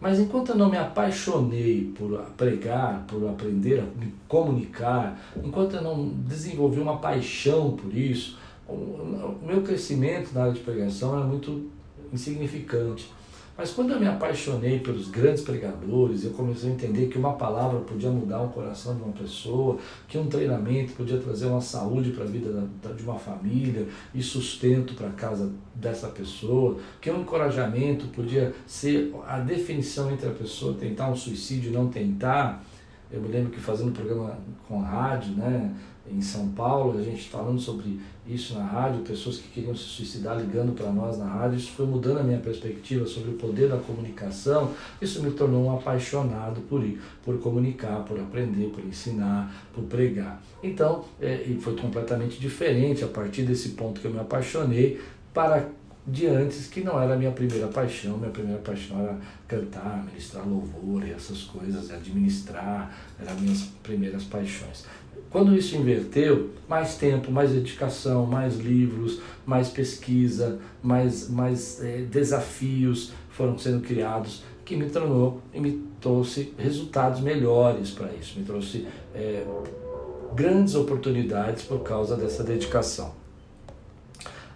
Mas 0.00 0.18
enquanto 0.18 0.48
eu 0.48 0.56
não 0.56 0.68
me 0.68 0.76
apaixonei 0.76 1.92
por 1.96 2.20
pregar, 2.36 3.04
por 3.06 3.24
aprender 3.28 3.78
a 3.78 3.82
me 3.82 4.12
comunicar, 4.26 5.16
enquanto 5.36 5.76
eu 5.76 5.82
não 5.82 6.08
desenvolvi 6.08 6.80
uma 6.80 6.96
paixão 6.96 7.76
por 7.76 7.96
isso, 7.96 8.36
o 8.72 9.38
meu 9.42 9.62
crescimento 9.62 10.32
na 10.32 10.42
área 10.42 10.52
de 10.52 10.60
pregação 10.60 11.16
era 11.16 11.26
muito 11.26 11.70
insignificante. 12.12 13.10
Mas 13.56 13.70
quando 13.70 13.92
eu 13.92 14.00
me 14.00 14.06
apaixonei 14.06 14.78
pelos 14.78 15.08
grandes 15.08 15.42
pregadores, 15.42 16.24
eu 16.24 16.30
comecei 16.30 16.70
a 16.70 16.72
entender 16.72 17.08
que 17.08 17.18
uma 17.18 17.34
palavra 17.34 17.80
podia 17.80 18.10
mudar 18.10 18.40
o 18.40 18.48
coração 18.48 18.96
de 18.96 19.02
uma 19.02 19.12
pessoa, 19.12 19.76
que 20.08 20.16
um 20.16 20.26
treinamento 20.26 20.94
podia 20.94 21.18
trazer 21.18 21.46
uma 21.46 21.60
saúde 21.60 22.12
para 22.12 22.24
a 22.24 22.26
vida 22.26 22.66
da, 22.82 22.92
de 22.92 23.02
uma 23.02 23.18
família 23.18 23.86
e 24.14 24.22
sustento 24.22 24.94
para 24.94 25.08
a 25.08 25.12
casa 25.12 25.52
dessa 25.74 26.08
pessoa, 26.08 26.78
que 26.98 27.10
um 27.10 27.20
encorajamento 27.20 28.06
podia 28.06 28.54
ser 28.66 29.14
a 29.28 29.38
definição 29.38 30.10
entre 30.10 30.28
a 30.28 30.32
pessoa 30.32 30.74
tentar 30.74 31.10
um 31.10 31.16
suicídio 31.16 31.70
e 31.70 31.74
não 31.74 31.88
tentar. 31.88 32.64
Eu 33.12 33.20
me 33.20 33.28
lembro 33.28 33.50
que 33.50 33.60
fazendo 33.60 33.90
um 33.90 33.92
programa 33.92 34.38
com 34.66 34.80
rádio, 34.80 35.32
né, 35.34 35.74
em 36.10 36.20
São 36.20 36.48
Paulo, 36.48 36.98
a 36.98 37.02
gente 37.02 37.28
falando 37.28 37.60
sobre 37.60 38.00
isso 38.26 38.54
na 38.54 38.64
rádio, 38.64 39.02
pessoas 39.02 39.38
que 39.38 39.48
queriam 39.48 39.74
se 39.74 39.84
suicidar 39.84 40.36
ligando 40.36 40.72
para 40.74 40.90
nós 40.90 41.18
na 41.18 41.26
rádio, 41.26 41.58
isso 41.58 41.70
foi 41.72 41.86
mudando 41.86 42.18
a 42.18 42.22
minha 42.22 42.38
perspectiva 42.38 43.06
sobre 43.06 43.30
o 43.30 43.34
poder 43.34 43.68
da 43.68 43.76
comunicação, 43.76 44.72
isso 45.00 45.22
me 45.22 45.30
tornou 45.30 45.64
um 45.66 45.76
apaixonado 45.76 46.60
por 46.62 46.82
ir, 46.82 47.00
por 47.24 47.38
comunicar, 47.38 48.04
por 48.04 48.18
aprender, 48.18 48.70
por 48.70 48.84
ensinar, 48.84 49.54
por 49.72 49.84
pregar. 49.84 50.42
Então, 50.62 51.04
é, 51.20 51.44
foi 51.60 51.76
completamente 51.76 52.40
diferente 52.40 53.04
a 53.04 53.08
partir 53.08 53.42
desse 53.42 53.70
ponto 53.70 54.00
que 54.00 54.06
eu 54.06 54.12
me 54.12 54.18
apaixonei 54.18 55.00
para 55.32 55.68
de 56.06 56.26
antes, 56.26 56.66
que 56.66 56.80
não 56.80 57.00
era 57.00 57.14
a 57.14 57.16
minha 57.16 57.30
primeira 57.30 57.68
paixão. 57.68 58.18
Minha 58.18 58.30
primeira 58.30 58.60
paixão 58.60 59.00
era 59.00 59.16
cantar, 59.46 60.04
ministrar 60.04 60.46
louvor 60.46 61.06
e 61.06 61.12
essas 61.12 61.42
coisas, 61.44 61.90
administrar, 61.90 62.92
eram 63.20 63.34
minhas 63.36 63.62
primeiras 63.82 64.24
paixões. 64.24 64.84
Quando 65.30 65.56
isso 65.56 65.76
inverteu, 65.76 66.50
mais 66.68 66.96
tempo, 66.96 67.30
mais 67.30 67.52
dedicação, 67.52 68.26
mais 68.26 68.58
livros, 68.58 69.20
mais 69.46 69.68
pesquisa, 69.68 70.58
mais, 70.82 71.28
mais 71.30 71.82
é, 71.82 72.02
desafios 72.02 73.12
foram 73.30 73.56
sendo 73.56 73.80
criados, 73.80 74.42
que 74.64 74.76
me 74.76 74.90
tornou 74.90 75.40
e 75.54 75.60
me 75.60 75.84
trouxe 76.00 76.52
resultados 76.58 77.20
melhores 77.20 77.90
para 77.90 78.12
isso, 78.12 78.38
me 78.38 78.44
trouxe 78.44 78.86
é, 79.14 79.44
grandes 80.34 80.74
oportunidades 80.74 81.62
por 81.64 81.80
causa 81.80 82.16
dessa 82.16 82.42
dedicação. 82.42 83.21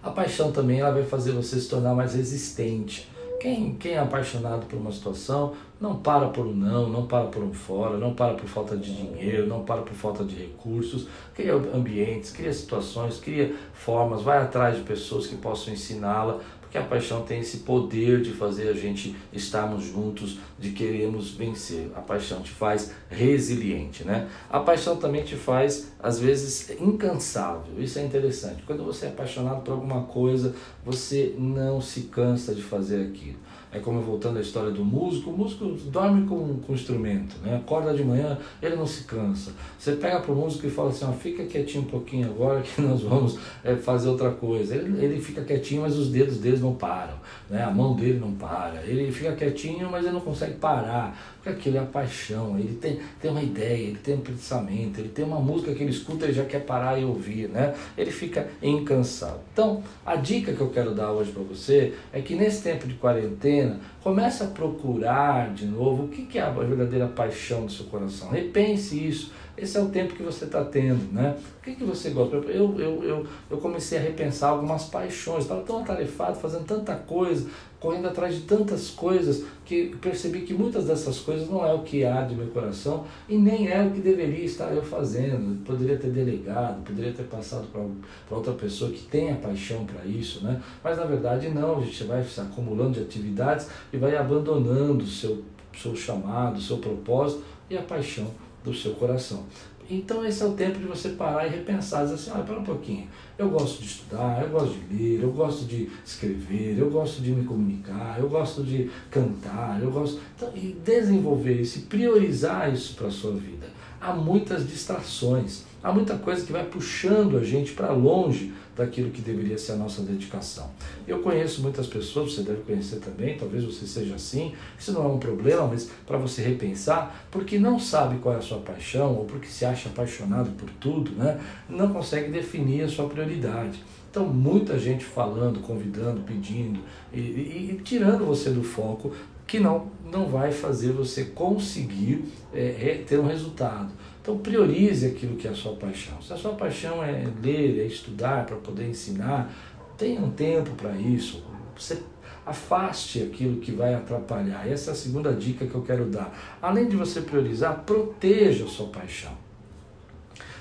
A 0.07 0.11
paixão 0.11 0.53
também 0.53 0.79
ela 0.79 0.91
vai 0.91 1.03
fazer 1.03 1.33
você 1.33 1.59
se 1.59 1.67
tornar 1.67 1.93
mais 1.93 2.13
resistente. 2.13 3.09
Quem, 3.41 3.75
quem 3.75 3.91
é 3.91 3.99
apaixonado 3.99 4.65
por 4.65 4.77
uma 4.77 4.91
situação 4.91 5.53
não 5.81 5.97
para 5.97 6.29
por 6.29 6.47
um 6.47 6.53
não, 6.53 6.89
não 6.89 7.05
para 7.05 7.25
por 7.25 7.43
um 7.43 7.53
fora, 7.53 7.97
não 7.97 8.13
para 8.13 8.33
por 8.33 8.47
falta 8.47 8.75
de 8.75 8.95
dinheiro, 8.95 9.45
não 9.45 9.63
para 9.63 9.81
por 9.81 9.93
falta 9.93 10.23
de 10.23 10.33
recursos, 10.33 11.07
cria 11.35 11.53
ambientes, 11.53 12.31
cria 12.31 12.51
situações, 12.51 13.19
cria 13.19 13.53
formas, 13.73 14.21
vai 14.21 14.39
atrás 14.39 14.77
de 14.77 14.83
pessoas 14.83 15.27
que 15.27 15.35
possam 15.35 15.73
ensiná-la, 15.73 16.39
porque 16.67 16.77
a 16.77 16.83
paixão 16.83 17.21
tem 17.23 17.39
esse 17.39 17.59
poder 17.59 18.21
de 18.21 18.33
fazer 18.33 18.67
a 18.67 18.73
gente 18.73 19.15
estarmos 19.31 19.85
juntos, 19.85 20.37
de 20.59 20.71
queremos 20.71 21.31
vencer. 21.31 21.89
A 21.95 22.01
paixão 22.01 22.41
te 22.41 22.51
faz 22.51 22.91
resiliente, 23.09 24.03
né? 24.03 24.27
A 24.49 24.59
paixão 24.59 24.97
também 24.97 25.23
te 25.23 25.37
faz, 25.37 25.93
às 25.97 26.19
vezes, 26.19 26.69
incansável. 26.71 27.81
Isso 27.81 27.97
é 27.99 28.03
interessante. 28.03 28.63
Quando 28.63 28.83
você 28.83 29.05
é 29.05 29.09
apaixonado 29.09 29.61
por 29.61 29.71
alguma 29.71 30.03
coisa, 30.03 30.53
você 30.83 31.33
não 31.37 31.79
se 31.79 32.01
cansa 32.01 32.53
de 32.53 32.61
fazer 32.61 33.07
aquilo. 33.07 33.37
É 33.77 33.79
como 33.79 34.01
voltando 34.01 34.39
à 34.39 34.41
história 34.41 34.71
do 34.71 34.83
músico, 34.83 35.29
o 35.29 35.37
músico 35.37 35.65
dorme 35.91 36.27
com, 36.27 36.59
com 36.59 36.71
o 36.71 36.75
instrumento, 36.75 37.35
né? 37.43 37.57
acorda 37.57 37.93
de 37.93 38.03
manhã, 38.03 38.39
ele 38.59 38.75
não 38.75 38.87
se 38.87 39.03
cansa. 39.03 39.51
Você 39.77 39.91
pega 39.91 40.19
para 40.19 40.31
o 40.31 40.35
músico 40.35 40.65
e 40.65 40.69
fala 40.69 40.89
assim, 40.89 41.05
ó, 41.05 41.11
fica 41.11 41.45
quietinho 41.45 41.83
um 41.83 41.87
pouquinho 41.87 42.27
agora 42.27 42.61
que 42.61 42.81
nós 42.81 43.01
vamos 43.03 43.37
é, 43.63 43.75
fazer 43.75 44.09
outra 44.09 44.31
coisa. 44.31 44.75
Ele, 44.75 45.05
ele 45.05 45.21
fica 45.21 45.43
quietinho, 45.43 45.83
mas 45.83 45.95
os 45.95 46.09
dedos 46.09 46.39
dele 46.39 46.57
não 46.57 46.73
param, 46.73 47.13
né? 47.49 47.63
a 47.63 47.69
mão 47.69 47.95
dele 47.95 48.19
não 48.19 48.31
para. 48.33 48.81
Ele 48.83 49.11
fica 49.11 49.33
quietinho, 49.33 49.89
mas 49.91 50.03
ele 50.03 50.13
não 50.13 50.21
consegue 50.21 50.55
parar, 50.55 51.35
porque 51.35 51.49
aquilo 51.49 51.77
é 51.77 51.81
a 51.81 51.85
paixão. 51.85 52.57
Ele 52.57 52.73
tem, 52.73 52.99
tem 53.21 53.29
uma 53.29 53.43
ideia, 53.43 53.89
ele 53.89 53.99
tem 54.03 54.15
um 54.15 54.21
pensamento, 54.21 54.99
ele 54.99 55.09
tem 55.09 55.23
uma 55.23 55.39
música 55.39 55.71
que 55.75 55.83
ele 55.83 55.91
escuta 55.91 56.25
e 56.25 56.33
já 56.33 56.45
quer 56.45 56.65
parar 56.65 56.99
e 56.99 57.05
ouvir. 57.05 57.47
Né? 57.47 57.75
Ele 57.95 58.09
fica 58.09 58.47
incansável. 58.59 59.41
Então, 59.53 59.83
a 60.03 60.15
dica 60.15 60.51
que 60.51 60.61
eu 60.61 60.69
quero 60.69 60.95
dar 60.95 61.11
hoje 61.11 61.31
para 61.31 61.43
você 61.43 61.93
é 62.11 62.21
que 62.21 62.33
nesse 62.33 62.63
tempo 62.63 62.87
de 62.87 62.95
quarentena, 62.95 63.66
quarentena, 63.67 63.79
comece 64.01 64.43
a 64.43 64.47
procurar 64.47 65.53
de 65.53 65.65
novo 65.65 66.05
o 66.05 66.07
que 66.07 66.37
é 66.37 66.41
a 66.41 66.49
verdadeira 66.49 67.07
paixão 67.07 67.65
do 67.65 67.71
seu 67.71 67.85
coração. 67.87 68.29
Repense 68.29 69.07
isso. 69.07 69.31
Esse 69.57 69.75
é 69.75 69.81
o 69.81 69.89
tempo 69.89 70.13
que 70.13 70.21
você 70.21 70.45
está 70.45 70.63
tendo, 70.63 71.11
né? 71.11 71.35
O 71.59 71.63
que, 71.63 71.75
que 71.75 71.83
você 71.83 72.11
gosta? 72.11 72.35
Eu, 72.35 72.79
eu, 72.79 73.03
eu, 73.03 73.27
eu 73.49 73.57
comecei 73.57 73.97
a 73.97 74.01
repensar 74.01 74.49
algumas 74.51 74.83
paixões. 74.85 75.43
Estava 75.43 75.63
tão 75.63 75.79
atarefado, 75.79 76.39
fazendo 76.39 76.65
tanta 76.65 76.95
coisa, 76.95 77.49
correndo 77.79 78.07
atrás 78.07 78.35
de 78.35 78.41
tantas 78.41 78.89
coisas, 78.89 79.45
que 79.65 79.95
percebi 80.01 80.41
que 80.41 80.53
muitas 80.53 80.85
dessas 80.85 81.19
coisas 81.19 81.49
não 81.49 81.65
é 81.65 81.73
o 81.73 81.83
que 81.83 82.03
há 82.03 82.21
de 82.21 82.35
meu 82.35 82.47
coração 82.47 83.05
e 83.27 83.37
nem 83.37 83.67
é 83.69 83.83
o 83.83 83.91
que 83.91 83.99
deveria 83.99 84.45
estar 84.45 84.71
eu 84.71 84.81
fazendo. 84.81 85.63
Poderia 85.63 85.97
ter 85.97 86.09
delegado, 86.09 86.83
poderia 86.83 87.13
ter 87.13 87.23
passado 87.23 87.67
para 87.67 88.35
outra 88.35 88.53
pessoa 88.53 88.91
que 88.91 89.03
tenha 89.03 89.35
paixão 89.35 89.85
para 89.85 90.05
isso, 90.05 90.43
né? 90.43 90.61
Mas 90.83 90.97
na 90.97 91.05
verdade 91.05 91.49
não, 91.49 91.77
a 91.77 91.81
gente 91.81 92.03
vai 92.05 92.23
se 92.23 92.39
acumulando 92.39 92.93
de 92.93 93.01
atividades 93.01 93.67
e 93.91 93.97
vai 93.97 94.15
abandonando 94.15 95.03
o 95.03 95.07
seu, 95.07 95.43
seu 95.77 95.95
chamado, 95.95 96.57
o 96.57 96.61
seu 96.61 96.77
propósito 96.77 97.43
e 97.69 97.77
a 97.77 97.81
paixão 97.81 98.27
do 98.63 98.73
seu 98.73 98.93
coração. 98.95 99.43
Então 99.89 100.25
esse 100.25 100.43
é 100.43 100.45
o 100.45 100.53
tempo 100.53 100.79
de 100.79 100.85
você 100.85 101.09
parar 101.09 101.47
e 101.47 101.49
repensar, 101.49 102.03
dizer 102.03 102.15
assim, 102.15 102.31
olha, 102.31 102.43
para 102.43 102.59
um 102.59 102.63
pouquinho, 102.63 103.07
eu 103.37 103.49
gosto 103.49 103.81
de 103.81 103.87
estudar, 103.87 104.43
eu 104.43 104.49
gosto 104.49 104.75
de 104.75 104.95
ler, 104.95 105.23
eu 105.23 105.31
gosto 105.31 105.65
de 105.65 105.89
escrever, 106.05 106.77
eu 106.77 106.89
gosto 106.89 107.21
de 107.21 107.31
me 107.31 107.45
comunicar, 107.45 108.17
eu 108.19 108.27
gosto 108.27 108.63
de 108.63 108.89
cantar, 109.09 109.81
eu 109.81 109.89
gosto. 109.89 110.19
Então, 110.35 110.51
e 110.55 110.75
desenvolver 110.83 111.61
isso 111.61 111.87
priorizar 111.87 112.73
isso 112.73 112.95
para 112.95 113.07
a 113.07 113.11
sua 113.11 113.31
vida. 113.31 113.67
Há 113.99 114.13
muitas 114.13 114.67
distrações, 114.67 115.63
há 115.81 115.91
muita 115.91 116.15
coisa 116.17 116.45
que 116.45 116.51
vai 116.51 116.65
puxando 116.65 117.37
a 117.37 117.43
gente 117.43 117.71
para 117.73 117.91
longe 117.91 118.53
daquilo 118.77 119.09
que 119.09 119.21
deveria 119.21 119.57
ser 119.57 119.73
a 119.73 119.75
nossa 119.75 120.01
dedicação. 120.03 120.69
Eu 121.07 121.19
conheço 121.19 121.61
muitas 121.61 121.87
pessoas, 121.87 122.33
você 122.33 122.43
deve 122.43 122.61
conhecer 122.61 122.97
também, 122.97 123.37
talvez 123.37 123.63
você 123.63 123.87
seja 123.87 124.15
assim, 124.15 124.53
isso 124.77 124.93
não 124.93 125.03
é 125.03 125.07
um 125.07 125.17
problema, 125.17 125.67
mas 125.67 125.89
para 126.05 126.17
você 126.17 126.41
repensar, 126.41 127.27
porque 127.31 127.57
não 127.57 127.79
sabe 127.79 128.19
qual 128.19 128.35
é 128.35 128.37
a 128.37 128.41
sua 128.41 128.59
paixão, 128.59 129.15
ou 129.15 129.25
porque 129.25 129.47
se 129.47 129.65
acha 129.65 129.89
apaixonado 129.89 130.51
por 130.51 130.69
tudo, 130.79 131.11
né? 131.11 131.39
não 131.67 131.91
consegue 131.91 132.31
definir 132.31 132.83
a 132.83 132.87
sua 132.87 133.09
prioridade. 133.09 133.83
Então, 134.09 134.25
muita 134.25 134.79
gente 134.79 135.03
falando, 135.03 135.59
convidando, 135.59 136.21
pedindo 136.21 136.79
e, 137.13 137.19
e, 137.19 137.71
e 137.71 137.81
tirando 137.83 138.25
você 138.25 138.49
do 138.49 138.63
foco 138.63 139.11
que 139.45 139.59
não, 139.59 139.87
não 140.11 140.27
vai 140.27 140.51
fazer 140.51 140.91
você 140.91 141.25
conseguir 141.25 142.25
é, 142.53 143.03
ter 143.07 143.19
um 143.19 143.25
resultado. 143.25 143.91
Então 144.27 144.37
priorize 144.39 145.05
aquilo 145.05 145.37
que 145.37 145.47
é 145.47 145.51
a 145.51 145.55
sua 145.55 145.71
paixão. 145.77 146.21
Se 146.21 146.33
a 146.33 146.35
sua 146.35 146.51
paixão 146.51 147.01
é 147.01 147.25
ler, 147.41 147.79
é 147.79 147.85
estudar 147.85 148.45
para 148.45 148.57
poder 148.57 148.85
ensinar, 148.85 149.49
tenha 149.97 150.19
um 150.19 150.31
tempo 150.31 150.71
para 150.71 150.97
isso. 150.97 151.41
Você 151.77 152.03
afaste 152.45 153.23
aquilo 153.23 153.61
que 153.61 153.71
vai 153.71 153.93
atrapalhar. 153.93 154.67
Essa 154.67 154.91
é 154.91 154.93
a 154.93 154.95
segunda 154.97 155.31
dica 155.31 155.65
que 155.65 155.73
eu 155.73 155.81
quero 155.81 156.07
dar. 156.07 156.37
Além 156.61 156.89
de 156.89 156.97
você 156.97 157.21
priorizar, 157.21 157.83
proteja 157.85 158.65
a 158.65 158.67
sua 158.67 158.87
paixão. 158.87 159.31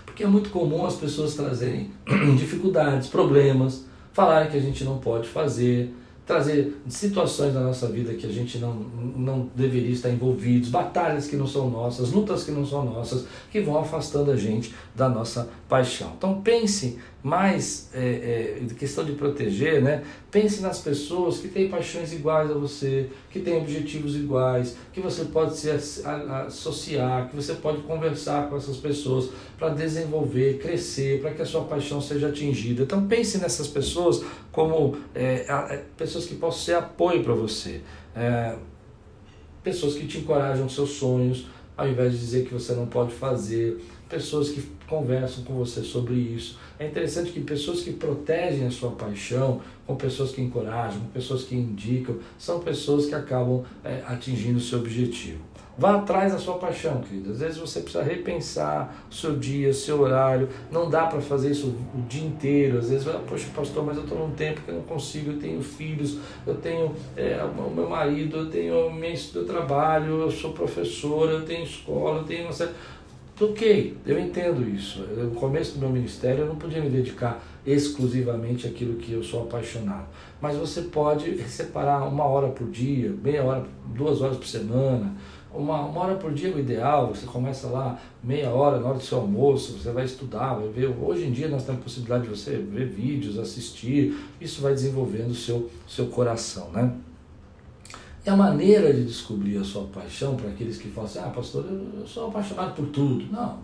Porque 0.05 0.23
é 0.23 0.29
muito 0.29 0.51
comum 0.51 0.87
as 0.87 0.95
pessoas 0.95 1.35
trazerem 1.35 1.91
dificuldades, 2.39 3.09
problemas, 3.09 3.85
falarem 4.13 4.49
que 4.49 4.57
a 4.57 4.63
gente 4.63 4.85
não 4.85 4.99
pode 4.99 5.27
fazer, 5.27 5.93
trazer 6.27 6.77
situações 6.89 7.55
na 7.55 7.61
nossa 7.61 7.87
vida 7.87 8.13
que 8.15 8.27
a 8.27 8.33
gente 8.33 8.59
não, 8.59 8.75
não 8.75 9.49
deveria 9.55 9.93
estar 9.93 10.11
envolvidos, 10.11 10.69
batalhas 10.69 11.29
que 11.29 11.37
não 11.37 11.47
são 11.47 11.71
nossas, 11.71 12.11
lutas 12.11 12.43
que 12.43 12.51
não 12.51 12.67
são 12.67 12.85
nossas, 12.85 13.27
que 13.51 13.61
vão 13.61 13.79
afastando 13.79 14.33
a 14.33 14.37
gente 14.37 14.75
da 14.95 15.09
nossa 15.09 15.49
paixão. 15.69 16.13
Então 16.19 16.43
pense 16.43 16.99
mais 17.23 17.91
é, 17.93 18.61
é, 18.71 18.75
questão 18.75 19.05
de 19.05 19.13
proteger, 19.13 19.83
né? 19.83 20.05
Pense 20.31 20.61
nas 20.61 20.79
pessoas 20.79 21.39
que 21.39 21.49
têm 21.49 21.69
paixões 21.69 22.13
iguais 22.13 22.51
a 22.51 22.55
você, 22.55 23.09
que 23.31 23.41
têm 23.41 23.57
objetivos 23.57 24.15
iguais, 24.15 24.77
que 24.93 25.01
você 25.01 25.25
pode 25.25 25.57
se 25.57 25.69
associar, 25.71 27.29
que 27.29 27.35
você 27.35 27.55
pode 27.55 27.83
conversar 27.83 28.49
com 28.49 28.57
essas 28.57 28.77
pessoas 28.77 29.31
para 29.59 29.71
desenvolver, 29.71 30.59
crescer, 30.59 31.21
para 31.21 31.33
que 31.33 31.43
a 31.43 31.47
sua 31.47 31.65
paixão 31.65 32.01
seja 32.01 32.29
atingida. 32.29 32.85
Então 32.85 33.07
pense 33.09 33.39
nessas 33.39 33.67
pessoas 33.67 34.23
como 34.53 34.97
é, 35.15 35.47
é 35.49 35.85
pessoas 35.97 36.27
que 36.27 36.37
possam 36.37 36.61
ser 36.61 36.75
apoio 36.75 37.25
para 37.25 37.35
você, 37.35 37.81
é, 38.15 38.55
pessoas 39.65 39.95
que 39.95 40.07
te 40.07 40.19
encorajam 40.19 40.69
seus 40.69 40.91
sonhos, 40.91 41.49
ao 41.77 41.89
invés 41.89 42.13
de 42.13 42.19
dizer 42.19 42.47
que 42.47 42.55
você 42.55 42.73
não 42.73 42.87
pode 42.87 43.13
fazer, 43.13 43.79
pessoas 44.09 44.51
que 44.51 44.76
conversam 44.87 45.45
com 45.45 45.55
você 45.55 45.83
sobre 45.83 46.15
isso. 46.15 46.59
É 46.79 46.87
interessante 46.87 47.31
que 47.31 47.41
pessoas 47.41 47.81
que 47.81 47.93
protegem 47.93 48.67
a 48.67 48.71
sua 48.71 48.91
paixão, 48.93 49.61
com 49.87 49.97
pessoas 49.97 50.33
que 50.33 50.41
encorajam, 50.41 51.01
com 51.01 51.09
pessoas 51.09 51.45
que 51.45 51.55
indicam, 51.55 52.17
são 52.39 52.61
pessoas 52.61 53.07
que 53.07 53.15
acabam 53.15 53.65
é, 53.85 54.03
atingindo 54.07 54.59
o 54.59 54.61
seu 54.61 54.79
objetivo. 54.79 55.41
Vá 55.79 55.97
atrás 55.97 56.33
da 56.33 56.39
sua 56.39 56.55
paixão, 56.55 57.03
querido. 57.03 57.33
Às 57.33 57.41
vezes 57.41 57.59
você 57.59 57.81
precisa 57.81 58.03
repensar 58.03 59.05
o 59.11 59.15
seu 59.15 59.37
dia, 59.37 59.69
o 59.69 59.75
seu 59.75 60.01
horário. 60.01 60.49
Não 60.71 60.89
dá 60.89 61.05
para 61.05 61.21
fazer 61.21 61.51
isso 61.51 61.67
o 61.67 62.01
dia 62.09 62.27
inteiro. 62.27 62.79
Às 62.79 62.89
vezes, 62.89 63.07
poxa, 63.29 63.47
pastor, 63.55 63.85
mas 63.85 63.99
eu 63.99 64.05
estou 64.05 64.19
num 64.19 64.31
tempo 64.31 64.63
que 64.63 64.71
eu 64.71 64.77
não 64.77 64.83
consigo. 64.85 65.33
Eu 65.33 65.39
tenho 65.39 65.63
filhos, 65.63 66.19
eu 66.47 66.55
tenho 66.55 66.95
é, 67.15 67.39
o 67.45 67.71
meu 67.71 67.91
marido, 67.91 68.39
eu 68.39 68.51
tenho 68.51 68.91
meu 68.91 69.45
trabalho, 69.47 70.23
eu 70.23 70.31
sou 70.31 70.53
professora, 70.53 71.33
eu 71.33 71.45
tenho 71.45 71.65
escola, 71.65 72.21
eu 72.21 72.25
tenho 72.25 72.45
uma 72.45 72.53
série 72.55 72.73
Ok, 73.39 73.99
eu 74.07 74.19
entendo 74.19 74.67
isso. 74.67 75.01
No 75.01 75.33
começo 75.33 75.75
do 75.75 75.81
meu 75.81 75.91
ministério 75.91 76.45
eu 76.45 76.47
não 76.47 76.57
podia 76.57 76.81
me 76.81 76.89
dedicar 76.89 77.45
exclusivamente 77.67 78.67
àquilo 78.67 78.95
que 78.95 79.13
eu 79.13 79.23
sou 79.23 79.43
apaixonado. 79.43 80.07
Mas 80.41 80.57
você 80.57 80.81
pode 80.81 81.39
separar 81.43 82.09
uma 82.09 82.25
hora 82.25 82.49
por 82.49 82.71
dia, 82.71 83.15
meia 83.23 83.45
hora, 83.45 83.67
duas 83.95 84.23
horas 84.23 84.39
por 84.39 84.47
semana, 84.47 85.15
uma, 85.53 85.81
uma 85.81 86.01
hora 86.01 86.15
por 86.15 86.33
dia 86.33 86.49
é 86.49 86.55
o 86.55 86.59
ideal. 86.59 87.09
Você 87.09 87.27
começa 87.27 87.67
lá 87.67 88.01
meia 88.25 88.49
hora 88.49 88.81
na 88.81 88.89
hora 88.89 88.97
do 88.97 89.05
seu 89.05 89.19
almoço, 89.19 89.79
você 89.79 89.93
vai 89.93 90.07
estudar, 90.07 90.55
vai 90.55 90.69
ver. 90.69 90.87
Hoje 90.87 91.27
em 91.27 91.31
dia 91.31 91.47
nós 91.47 91.63
temos 91.65 91.83
a 91.83 91.85
possibilidade 91.85 92.23
de 92.25 92.31
você 92.31 92.53
ver 92.57 92.87
vídeos, 92.87 93.39
assistir. 93.39 94.17
Isso 94.41 94.63
vai 94.63 94.73
desenvolvendo 94.73 95.33
o 95.33 95.35
seu, 95.35 95.71
seu 95.87 96.07
coração, 96.07 96.71
né? 96.71 96.91
É 98.27 98.31
a 98.31 98.37
maneira 98.37 98.93
de 98.93 99.05
descobrir 99.05 99.57
a 99.57 99.63
sua 99.63 99.85
paixão 99.85 100.35
para 100.35 100.51
aqueles 100.51 100.79
que 100.79 100.89
falam 100.89 101.09
assim, 101.09 101.21
ah, 101.21 101.31
pastor, 101.31 101.65
eu, 101.65 102.05
sou 102.05 102.27
apaixonado 102.27 102.75
por 102.75 102.87
tudo. 102.87 103.25
Não, 103.31 103.61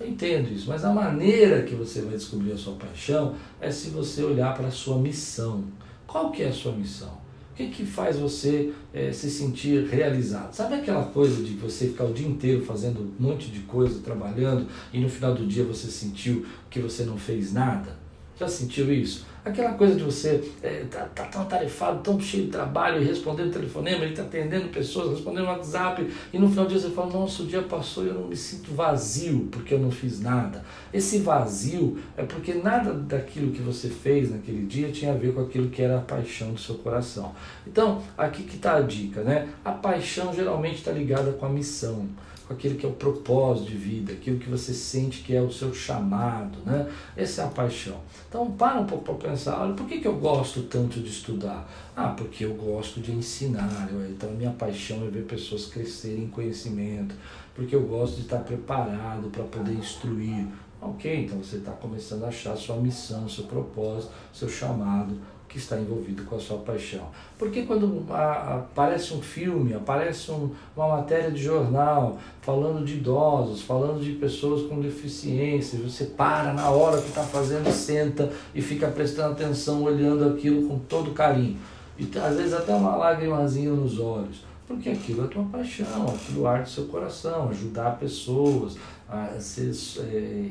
eu 0.00 0.08
entendo 0.08 0.50
isso, 0.50 0.66
mas 0.66 0.82
a 0.82 0.90
maneira 0.90 1.62
que 1.62 1.74
você 1.74 2.00
vai 2.00 2.14
descobrir 2.14 2.52
a 2.52 2.56
sua 2.56 2.72
paixão 2.76 3.34
é 3.60 3.70
se 3.70 3.90
você 3.90 4.22
olhar 4.24 4.54
para 4.54 4.68
a 4.68 4.70
sua 4.70 4.96
missão. 4.96 5.62
Qual 6.06 6.30
que 6.30 6.42
é 6.42 6.48
a 6.48 6.52
sua 6.54 6.72
missão? 6.72 7.18
O 7.52 7.54
que, 7.54 7.68
que 7.68 7.84
faz 7.84 8.18
você 8.18 8.72
é, 8.94 9.12
se 9.12 9.30
sentir 9.30 9.86
realizado? 9.88 10.54
Sabe 10.54 10.76
aquela 10.76 11.04
coisa 11.04 11.42
de 11.42 11.52
você 11.56 11.88
ficar 11.88 12.04
o 12.04 12.14
dia 12.14 12.26
inteiro 12.26 12.64
fazendo 12.64 13.00
um 13.00 13.22
monte 13.22 13.50
de 13.50 13.60
coisa, 13.60 14.00
trabalhando, 14.00 14.68
e 14.90 15.00
no 15.00 15.08
final 15.10 15.34
do 15.34 15.46
dia 15.46 15.64
você 15.64 15.88
sentiu 15.88 16.46
que 16.70 16.80
você 16.80 17.04
não 17.04 17.18
fez 17.18 17.52
nada? 17.52 17.98
Já 18.40 18.48
sentiu 18.48 18.90
isso? 18.90 19.26
Aquela 19.48 19.72
coisa 19.72 19.96
de 19.96 20.04
você 20.04 20.44
é, 20.62 20.84
tá, 20.90 21.06
tá 21.14 21.24
tão 21.24 21.46
tarefado, 21.46 22.00
tão 22.02 22.20
cheio 22.20 22.44
de 22.44 22.50
trabalho, 22.50 23.02
respondendo 23.02 23.50
telefonema, 23.50 24.04
ele 24.04 24.12
está 24.12 24.22
atendendo 24.22 24.68
pessoas, 24.68 25.12
respondendo 25.12 25.46
WhatsApp, 25.46 26.06
e 26.32 26.38
no 26.38 26.50
final 26.50 26.66
do 26.66 26.68
dia 26.68 26.78
você 26.78 26.90
fala, 26.90 27.10
nossa, 27.10 27.42
o 27.42 27.46
dia 27.46 27.62
passou 27.62 28.04
e 28.04 28.08
eu 28.08 28.14
não 28.14 28.28
me 28.28 28.36
sinto 28.36 28.74
vazio 28.74 29.48
porque 29.50 29.72
eu 29.72 29.78
não 29.78 29.90
fiz 29.90 30.20
nada. 30.20 30.62
Esse 30.92 31.20
vazio 31.20 31.98
é 32.14 32.22
porque 32.24 32.52
nada 32.54 32.92
daquilo 32.92 33.50
que 33.50 33.62
você 33.62 33.88
fez 33.88 34.30
naquele 34.30 34.66
dia 34.66 34.90
tinha 34.90 35.12
a 35.12 35.16
ver 35.16 35.32
com 35.32 35.40
aquilo 35.40 35.70
que 35.70 35.80
era 35.80 35.96
a 35.96 36.02
paixão 36.02 36.52
do 36.52 36.60
seu 36.60 36.74
coração. 36.76 37.34
Então, 37.66 38.02
aqui 38.18 38.42
que 38.42 38.56
está 38.56 38.76
a 38.76 38.80
dica, 38.82 39.22
né? 39.22 39.48
A 39.64 39.72
paixão 39.72 40.34
geralmente 40.34 40.76
está 40.76 40.92
ligada 40.92 41.32
com 41.32 41.46
a 41.46 41.48
missão 41.48 42.06
com 42.48 42.54
aquilo 42.54 42.76
que 42.76 42.86
é 42.86 42.88
o 42.88 42.92
propósito 42.92 43.70
de 43.70 43.76
vida, 43.76 44.14
aquilo 44.14 44.38
que 44.38 44.48
você 44.48 44.72
sente 44.72 45.22
que 45.22 45.36
é 45.36 45.42
o 45.42 45.52
seu 45.52 45.74
chamado, 45.74 46.58
né? 46.64 46.90
Essa 47.14 47.42
é 47.42 47.44
a 47.44 47.48
paixão. 47.48 48.00
Então 48.26 48.50
para 48.52 48.80
um 48.80 48.86
pouco 48.86 49.04
para 49.04 49.28
pensar, 49.30 49.60
olha, 49.60 49.74
por 49.74 49.86
que, 49.86 50.00
que 50.00 50.08
eu 50.08 50.16
gosto 50.16 50.62
tanto 50.62 50.98
de 50.98 51.10
estudar? 51.10 51.70
Ah, 51.94 52.08
porque 52.08 52.46
eu 52.46 52.54
gosto 52.54 53.00
de 53.00 53.12
ensinar, 53.12 53.90
então 54.08 54.30
minha 54.30 54.50
paixão 54.50 55.06
é 55.06 55.10
ver 55.10 55.24
pessoas 55.24 55.66
crescerem 55.66 56.24
em 56.24 56.28
conhecimento, 56.28 57.14
porque 57.54 57.76
eu 57.76 57.82
gosto 57.82 58.16
de 58.16 58.22
estar 58.22 58.38
preparado 58.38 59.28
para 59.28 59.44
poder 59.44 59.74
instruir. 59.74 60.46
Ok, 60.80 61.24
então 61.24 61.38
você 61.38 61.56
está 61.56 61.72
começando 61.72 62.24
a 62.24 62.28
achar 62.28 62.56
sua 62.56 62.76
missão, 62.76 63.28
seu 63.28 63.44
propósito, 63.44 64.12
seu 64.32 64.48
chamado 64.48 65.18
que 65.48 65.56
está 65.56 65.78
envolvido 65.78 66.24
com 66.24 66.36
a 66.36 66.38
sua 66.38 66.58
paixão. 66.58 67.08
Porque 67.38 67.62
quando 67.62 68.04
aparece 68.10 69.14
um 69.14 69.22
filme, 69.22 69.72
aparece 69.74 70.30
um, 70.30 70.50
uma 70.76 70.88
matéria 70.88 71.30
de 71.30 71.42
jornal 71.42 72.18
falando 72.42 72.84
de 72.84 72.94
idosos, 72.94 73.62
falando 73.62 74.02
de 74.02 74.12
pessoas 74.12 74.68
com 74.68 74.80
deficiência, 74.80 75.78
você 75.78 76.04
para 76.04 76.52
na 76.52 76.68
hora 76.70 77.00
que 77.00 77.08
está 77.08 77.22
fazendo, 77.22 77.72
senta 77.72 78.30
e 78.54 78.60
fica 78.60 78.88
prestando 78.88 79.32
atenção, 79.32 79.82
olhando 79.82 80.28
aquilo 80.28 80.68
com 80.68 80.78
todo 80.78 81.12
carinho. 81.12 81.56
E 81.98 82.08
às 82.18 82.36
vezes 82.36 82.52
até 82.52 82.74
uma 82.74 82.94
lágrimazinha 82.96 83.70
nos 83.70 83.98
olhos. 83.98 84.46
Porque 84.66 84.90
aquilo 84.90 85.24
é 85.24 85.28
tua 85.28 85.44
paixão, 85.44 86.06
aquilo 86.08 86.46
arde 86.46 86.68
seu 86.70 86.84
coração, 86.84 87.48
ajudar 87.48 87.98
pessoas, 87.98 88.76
a 89.08 89.40
ser 89.40 89.72
é, 90.00 90.50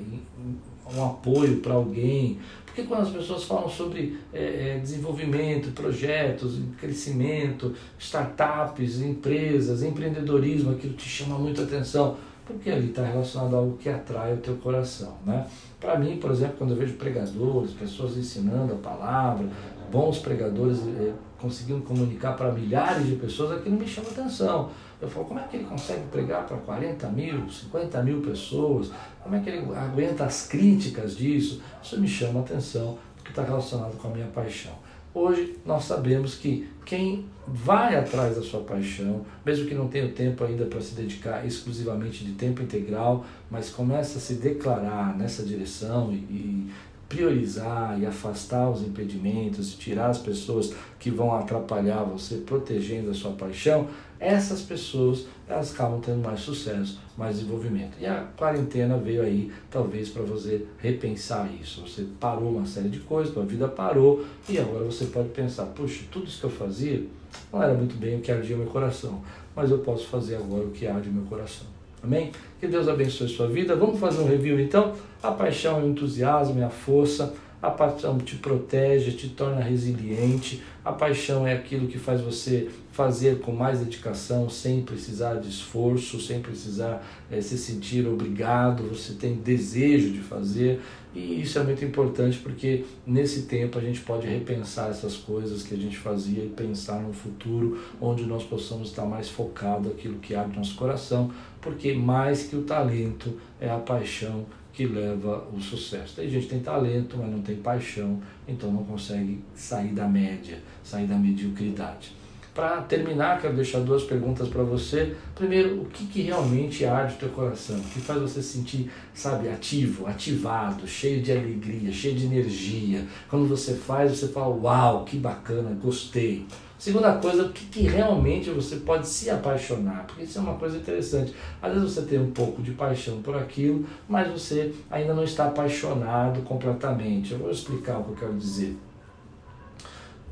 um 0.95 1.05
apoio 1.05 1.59
para 1.59 1.75
alguém, 1.75 2.39
porque 2.77 2.83
quando 2.83 3.07
as 3.07 3.09
pessoas 3.09 3.43
falam 3.45 3.67
sobre 3.67 4.19
é, 4.31 4.75
é, 4.75 4.79
desenvolvimento, 4.79 5.71
projetos, 5.71 6.59
crescimento, 6.79 7.73
startups, 7.97 9.01
empresas, 9.01 9.81
empreendedorismo, 9.81 10.73
aquilo 10.73 10.93
te 10.93 11.09
chama 11.09 11.39
muito 11.39 11.59
atenção, 11.59 12.17
porque 12.45 12.69
ali 12.69 12.89
está 12.89 13.03
relacionado 13.03 13.55
a 13.55 13.57
algo 13.57 13.77
que 13.77 13.89
atrai 13.89 14.35
o 14.35 14.37
teu 14.37 14.57
coração. 14.57 15.17
Né? 15.25 15.47
Para 15.79 15.97
mim, 15.97 16.17
por 16.17 16.29
exemplo, 16.29 16.57
quando 16.59 16.71
eu 16.71 16.77
vejo 16.77 16.93
pregadores, 16.93 17.71
pessoas 17.71 18.15
ensinando 18.15 18.73
a 18.73 18.77
palavra, 18.77 19.47
bons 19.91 20.19
pregadores 20.19 20.77
é, 20.99 21.13
conseguindo 21.39 21.81
comunicar 21.81 22.33
para 22.33 22.51
milhares 22.51 23.07
de 23.07 23.15
pessoas, 23.15 23.57
aquilo 23.57 23.75
me 23.75 23.87
chama 23.87 24.09
atenção. 24.09 24.69
Eu 24.99 25.07
falo, 25.07 25.25
como 25.25 25.39
é 25.39 25.43
que 25.43 25.57
ele 25.57 25.65
consegue 25.65 26.07
pregar 26.07 26.45
para 26.47 26.57
40 26.57 27.07
mil, 27.09 27.49
50 27.49 28.01
mil 28.03 28.21
pessoas? 28.21 28.89
Como 29.21 29.35
é 29.35 29.39
que 29.39 29.49
ele 29.49 29.75
aguenta 29.75 30.25
as 30.25 30.47
críticas 30.47 31.15
disso? 31.15 31.61
Isso 31.83 31.99
me 31.99 32.07
chama 32.07 32.39
a 32.39 32.43
atenção, 32.43 32.97
porque 33.15 33.29
está 33.29 33.43
relacionado 33.43 33.95
com 33.97 34.07
a 34.07 34.11
minha 34.11 34.27
paixão. 34.27 34.73
Hoje 35.13 35.57
nós 35.65 35.85
sabemos 35.85 36.35
que 36.35 36.69
quem 36.85 37.25
vai 37.47 37.95
atrás 37.95 38.35
da 38.35 38.41
sua 38.41 38.61
paixão, 38.61 39.25
mesmo 39.45 39.67
que 39.67 39.73
não 39.73 39.87
tenha 39.87 40.09
tempo 40.09 40.43
ainda 40.43 40.65
para 40.65 40.79
se 40.81 40.93
dedicar 40.93 41.45
exclusivamente 41.45 42.23
de 42.23 42.33
tempo 42.33 42.61
integral, 42.61 43.25
mas 43.49 43.69
começa 43.69 44.17
a 44.17 44.21
se 44.21 44.35
declarar 44.35 45.17
nessa 45.17 45.43
direção 45.43 46.11
e, 46.11 46.15
e 46.15 46.71
priorizar 47.07 47.99
e 47.99 48.05
afastar 48.05 48.69
os 48.69 48.81
impedimentos 48.81 49.73
e 49.73 49.77
tirar 49.77 50.09
as 50.09 50.17
pessoas 50.17 50.73
que 50.99 51.09
vão 51.09 51.33
atrapalhar 51.33 52.03
você, 52.03 52.37
protegendo 52.37 53.11
a 53.11 53.13
sua 53.13 53.31
paixão, 53.31 53.87
essas 54.19 54.61
pessoas 54.61 55.25
elas 55.47 55.73
acabam 55.73 56.01
tendo 56.01 56.21
mais 56.21 56.41
sucesso, 56.41 56.99
mais 57.17 57.37
desenvolvimento. 57.37 57.97
E 57.99 58.05
a 58.05 58.27
quarentena 58.35 58.97
veio 58.97 59.21
aí, 59.21 59.51
talvez, 59.69 60.09
para 60.09 60.23
você 60.23 60.65
repensar 60.79 61.49
isso. 61.61 61.81
Você 61.81 62.05
parou 62.19 62.49
uma 62.49 62.65
série 62.65 62.89
de 62.89 62.99
coisas, 62.99 63.33
sua 63.33 63.45
vida 63.45 63.67
parou, 63.67 64.25
e 64.49 64.59
agora 64.59 64.83
você 64.83 65.05
pode 65.05 65.29
pensar, 65.29 65.67
puxa, 65.67 66.03
tudo 66.11 66.27
isso 66.27 66.39
que 66.39 66.45
eu 66.45 66.49
fazia 66.49 67.05
não 67.51 67.61
era 67.63 67.73
muito 67.73 67.95
bem 67.95 68.17
o 68.17 68.21
que 68.21 68.31
ardia 68.31 68.57
meu 68.57 68.67
coração, 68.67 69.21
mas 69.55 69.71
eu 69.71 69.79
posso 69.79 70.07
fazer 70.07 70.35
agora 70.35 70.65
o 70.65 70.71
que 70.71 70.87
arde 70.87 71.09
meu 71.09 71.23
coração. 71.25 71.76
Amém? 72.07 72.31
Que 72.57 72.67
Deus 72.67 72.87
abençoe 72.87 73.27
sua 73.27 73.49
vida. 73.49 73.75
Vamos 73.75 73.99
fazer 73.99 74.21
um 74.21 74.27
review 74.27 74.57
então? 74.57 74.93
A 75.21 75.29
paixão 75.29 75.81
é 75.81 75.83
o 75.83 75.89
entusiasmo, 75.89 76.61
é 76.61 76.63
a 76.63 76.69
força. 76.69 77.33
A 77.61 77.69
paixão 77.69 78.17
te 78.17 78.35
protege, 78.37 79.11
te 79.11 79.27
torna 79.29 79.61
resiliente. 79.61 80.63
A 80.85 80.93
paixão 80.93 81.45
é 81.45 81.53
aquilo 81.53 81.85
que 81.85 81.97
faz 81.97 82.21
você 82.21 82.69
fazer 82.93 83.39
com 83.39 83.51
mais 83.51 83.79
dedicação, 83.79 84.49
sem 84.49 84.83
precisar 84.83 85.35
de 85.35 85.49
esforço, 85.49 86.19
sem 86.21 86.39
precisar 86.39 87.05
é, 87.29 87.41
se 87.41 87.57
sentir 87.57 88.07
obrigado. 88.07 88.83
Você 88.83 89.13
tem 89.13 89.35
desejo 89.35 90.11
de 90.11 90.19
fazer. 90.19 90.79
E 91.13 91.41
isso 91.41 91.57
é 91.57 91.63
muito 91.63 91.83
importante 91.83 92.37
porque 92.37 92.85
nesse 93.05 93.43
tempo 93.43 93.77
a 93.79 93.81
gente 93.81 93.99
pode 94.01 94.27
repensar 94.27 94.89
essas 94.89 95.17
coisas 95.17 95.63
que 95.63 95.73
a 95.73 95.77
gente 95.77 95.97
fazia 95.97 96.43
e 96.43 96.49
pensar 96.49 97.01
no 97.01 97.11
futuro 97.11 97.79
onde 97.99 98.23
nós 98.23 98.43
possamos 98.43 98.89
estar 98.89 99.05
mais 99.05 99.27
focado 99.27 99.89
aquilo 99.89 100.19
que 100.19 100.35
abre 100.35 100.55
nosso 100.55 100.75
coração, 100.75 101.31
porque 101.67 101.93
mais 101.93 102.43
que 102.43 102.55
o 102.55 102.61
talento 102.61 103.37
é 103.59 103.69
a 103.69 103.77
paixão 103.77 104.45
que 104.71 104.85
leva 104.85 105.45
o 105.53 105.59
sucesso. 105.59 106.15
Tem 106.15 106.29
gente 106.29 106.43
que 106.43 106.51
tem 106.51 106.61
talento, 106.61 107.17
mas 107.17 107.29
não 107.29 107.41
tem 107.41 107.57
paixão, 107.57 108.21
então 108.47 108.71
não 108.71 108.85
consegue 108.85 109.43
sair 109.53 109.89
da 109.89 110.07
média, 110.07 110.59
sair 110.81 111.05
da 111.05 111.17
mediocridade. 111.17 112.15
Para 112.55 112.81
terminar, 112.83 113.41
quero 113.41 113.53
deixar 113.53 113.81
duas 113.81 114.03
perguntas 114.03 114.47
para 114.47 114.63
você. 114.63 115.13
Primeiro, 115.35 115.81
o 115.81 115.85
que, 115.85 116.05
que 116.07 116.21
realmente 116.21 116.85
arde 116.85 117.15
o 117.15 117.17
teu 117.17 117.29
coração? 117.29 117.75
O 117.75 117.83
que 117.83 117.99
faz 117.99 118.21
você 118.21 118.41
se 118.41 118.57
sentir, 118.57 118.89
sabe, 119.13 119.49
ativo, 119.49 120.07
ativado, 120.07 120.87
cheio 120.87 121.21
de 121.21 121.33
alegria, 121.33 121.91
cheio 121.91 122.15
de 122.15 122.25
energia? 122.25 123.05
Quando 123.29 123.45
você 123.45 123.75
faz, 123.75 124.17
você 124.17 124.29
fala, 124.29 124.55
uau, 124.55 125.03
que 125.03 125.17
bacana, 125.17 125.77
gostei. 125.81 126.45
Segunda 126.79 127.13
coisa, 127.13 127.43
o 127.43 127.49
que, 127.49 127.65
que, 127.65 127.81
realmente 127.87 128.51
você 128.51 128.75
pode 128.77 129.07
se 129.07 129.31
apaixonar, 129.31 130.05
porque 130.05 130.23
isso 130.23 130.37
é 130.37 130.41
uma 130.41 130.55
coisa 130.55 130.77
interessante. 130.77 131.33
Às 131.59 131.73
vezes 131.73 131.91
você 131.91 132.01
tem 132.03 132.19
um 132.19 132.29
pouco 132.29 132.61
de 132.61 132.71
paixão 132.71 133.19
por 133.21 133.35
aquilo, 133.35 133.83
mas 134.07 134.31
você 134.31 134.73
ainda 134.89 135.13
não 135.13 135.23
está 135.23 135.47
apaixonado 135.47 136.41
completamente. 136.43 137.33
Eu 137.33 137.39
vou 137.39 137.49
explicar 137.49 137.97
o 137.97 138.03
que 138.03 138.09
eu 138.11 138.15
quero 138.15 138.33
dizer. 138.37 138.77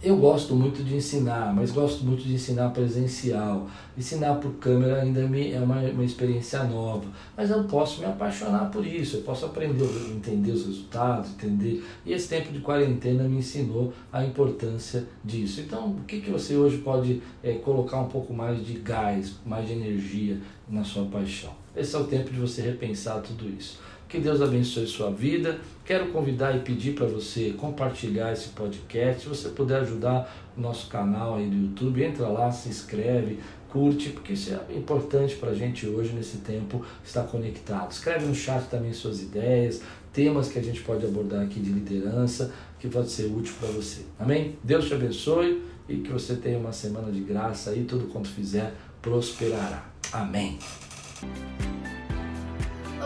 Eu 0.04 0.18
gosto 0.18 0.56
muito 0.56 0.84
de 0.84 0.96
ensinar, 0.96 1.54
mas 1.56 1.72
gosto 1.72 2.04
muito 2.04 2.22
de 2.22 2.34
ensinar 2.34 2.70
presencial. 2.70 3.68
Ensinar 3.98 4.36
por 4.36 4.52
câmera 4.56 5.02
ainda 5.02 5.22
é 5.22 5.60
uma, 5.60 5.80
uma 5.80 6.04
experiência 6.04 6.64
nova, 6.64 7.06
mas 7.36 7.50
eu 7.50 7.64
posso 7.64 8.02
me 8.02 8.06
apaixonar 8.06 8.70
por 8.70 8.86
isso, 8.86 9.18
eu 9.18 9.22
posso 9.22 9.46
aprender, 9.46 9.86
entender 10.12 10.52
os 10.52 10.66
resultados, 10.66 11.32
entender. 11.32 11.84
E 12.06 12.14
esse 12.14 12.28
tempo 12.28 12.52
de 12.52 12.60
quarentena 12.60 13.24
me 13.24 13.38
ensinou 13.38 13.94
a 14.12 14.24
importância 14.24 15.06
disso. 15.24 15.62
Então, 15.62 15.92
o 15.92 16.04
que, 16.04 16.20
que 16.20 16.30
você 16.30 16.56
hoje 16.56 16.78
pode 16.80 17.22
é, 17.42 17.54
colocar 17.54 18.00
um 18.00 18.08
pouco 18.08 18.34
mais 18.34 18.64
de 18.64 18.74
gás, 18.74 19.36
mais 19.46 19.66
de 19.66 19.74
energia 19.74 20.40
na 20.70 20.84
sua 20.84 21.06
paixão? 21.06 21.54
Esse 21.76 21.96
é 21.96 22.00
o 22.00 22.06
tempo 22.06 22.32
de 22.32 22.40
você 22.40 22.62
repensar 22.62 23.22
tudo 23.22 23.50
isso. 23.50 23.80
Que 24.08 24.20
Deus 24.20 24.42
abençoe 24.42 24.86
sua 24.88 25.12
vida. 25.12 25.60
Quero 25.84 26.08
convidar 26.12 26.56
e 26.56 26.60
pedir 26.60 26.94
para 26.94 27.06
você 27.06 27.54
compartilhar 27.58 28.32
esse 28.32 28.50
podcast. 28.50 29.24
Se 29.24 29.30
você 29.30 29.50
puder 29.50 29.82
ajudar 29.82 30.32
o 30.56 30.62
nosso 30.62 30.88
canal 30.88 31.36
aí 31.36 31.48
do 31.48 31.56
YouTube, 31.56 32.04
entra 32.04 32.28
lá, 32.28 32.52
se 32.52 32.70
inscreve, 32.70 33.40
curte, 33.70 34.10
porque 34.10 34.34
isso 34.34 34.54
é 34.54 34.78
importante 34.78 35.36
para 35.36 35.50
a 35.50 35.54
gente 35.54 35.86
hoje, 35.88 36.14
nesse 36.14 36.38
tempo, 36.38 36.86
estar 37.04 37.24
conectado. 37.24 37.92
Escreve 37.92 38.26
no 38.26 38.34
chat 38.34 38.64
também 38.70 38.94
suas 38.94 39.22
ideias, 39.22 39.82
temas 40.14 40.48
que 40.48 40.58
a 40.60 40.64
gente 40.64 40.82
pode 40.82 41.06
abordar 41.06 41.44
aqui 41.44 41.60
de 41.60 41.72
liderança, 41.72 42.54
que 42.80 42.88
pode 42.88 43.10
ser 43.10 43.26
útil 43.26 43.54
para 43.60 43.70
você. 43.70 44.04
Amém? 44.18 44.58
Deus 44.64 44.88
te 44.88 44.94
abençoe 44.94 45.62
e 45.90 45.98
que 45.98 46.12
você 46.12 46.36
tenha 46.36 46.58
uma 46.58 46.72
semana 46.72 47.12
de 47.12 47.20
graça 47.22 47.72
aí, 47.72 47.84
tudo 47.84 48.06
quanto 48.06 48.30
fizer 48.30 48.74
prosperará. 49.02 49.90
Amém. 50.12 50.58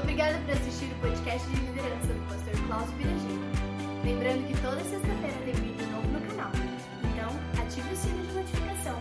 Obrigada 0.01 0.37
por 0.45 0.53
assistir 0.53 0.85
o 0.85 0.95
podcast 1.01 1.45
de 1.49 1.55
liderança 1.57 2.07
do 2.07 2.29
pastor 2.29 2.67
Klaus 2.67 2.89
Piragini. 2.91 3.49
Lembrando 4.05 4.47
que 4.47 4.61
toda 4.61 4.77
sexta-feira 4.77 5.35
tem 5.43 5.53
vídeo 5.53 5.87
novo 5.91 6.07
no 6.07 6.21
canal. 6.21 6.51
Então, 7.03 7.61
ative 7.61 7.93
o 7.93 7.97
sino 7.97 8.25
de 8.25 8.33
notificação. 8.33 8.97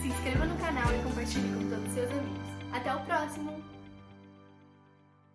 Se 0.00 0.08
inscreva 0.08 0.46
no 0.46 0.56
canal 0.58 0.86
e 0.94 1.02
compartilhe 1.02 1.48
com 1.48 1.68
todos 1.68 1.84
os 1.84 1.94
seus 1.94 2.10
amigos. 2.10 2.48
Até 2.72 2.94
o 2.94 3.00
próximo! 3.00 3.79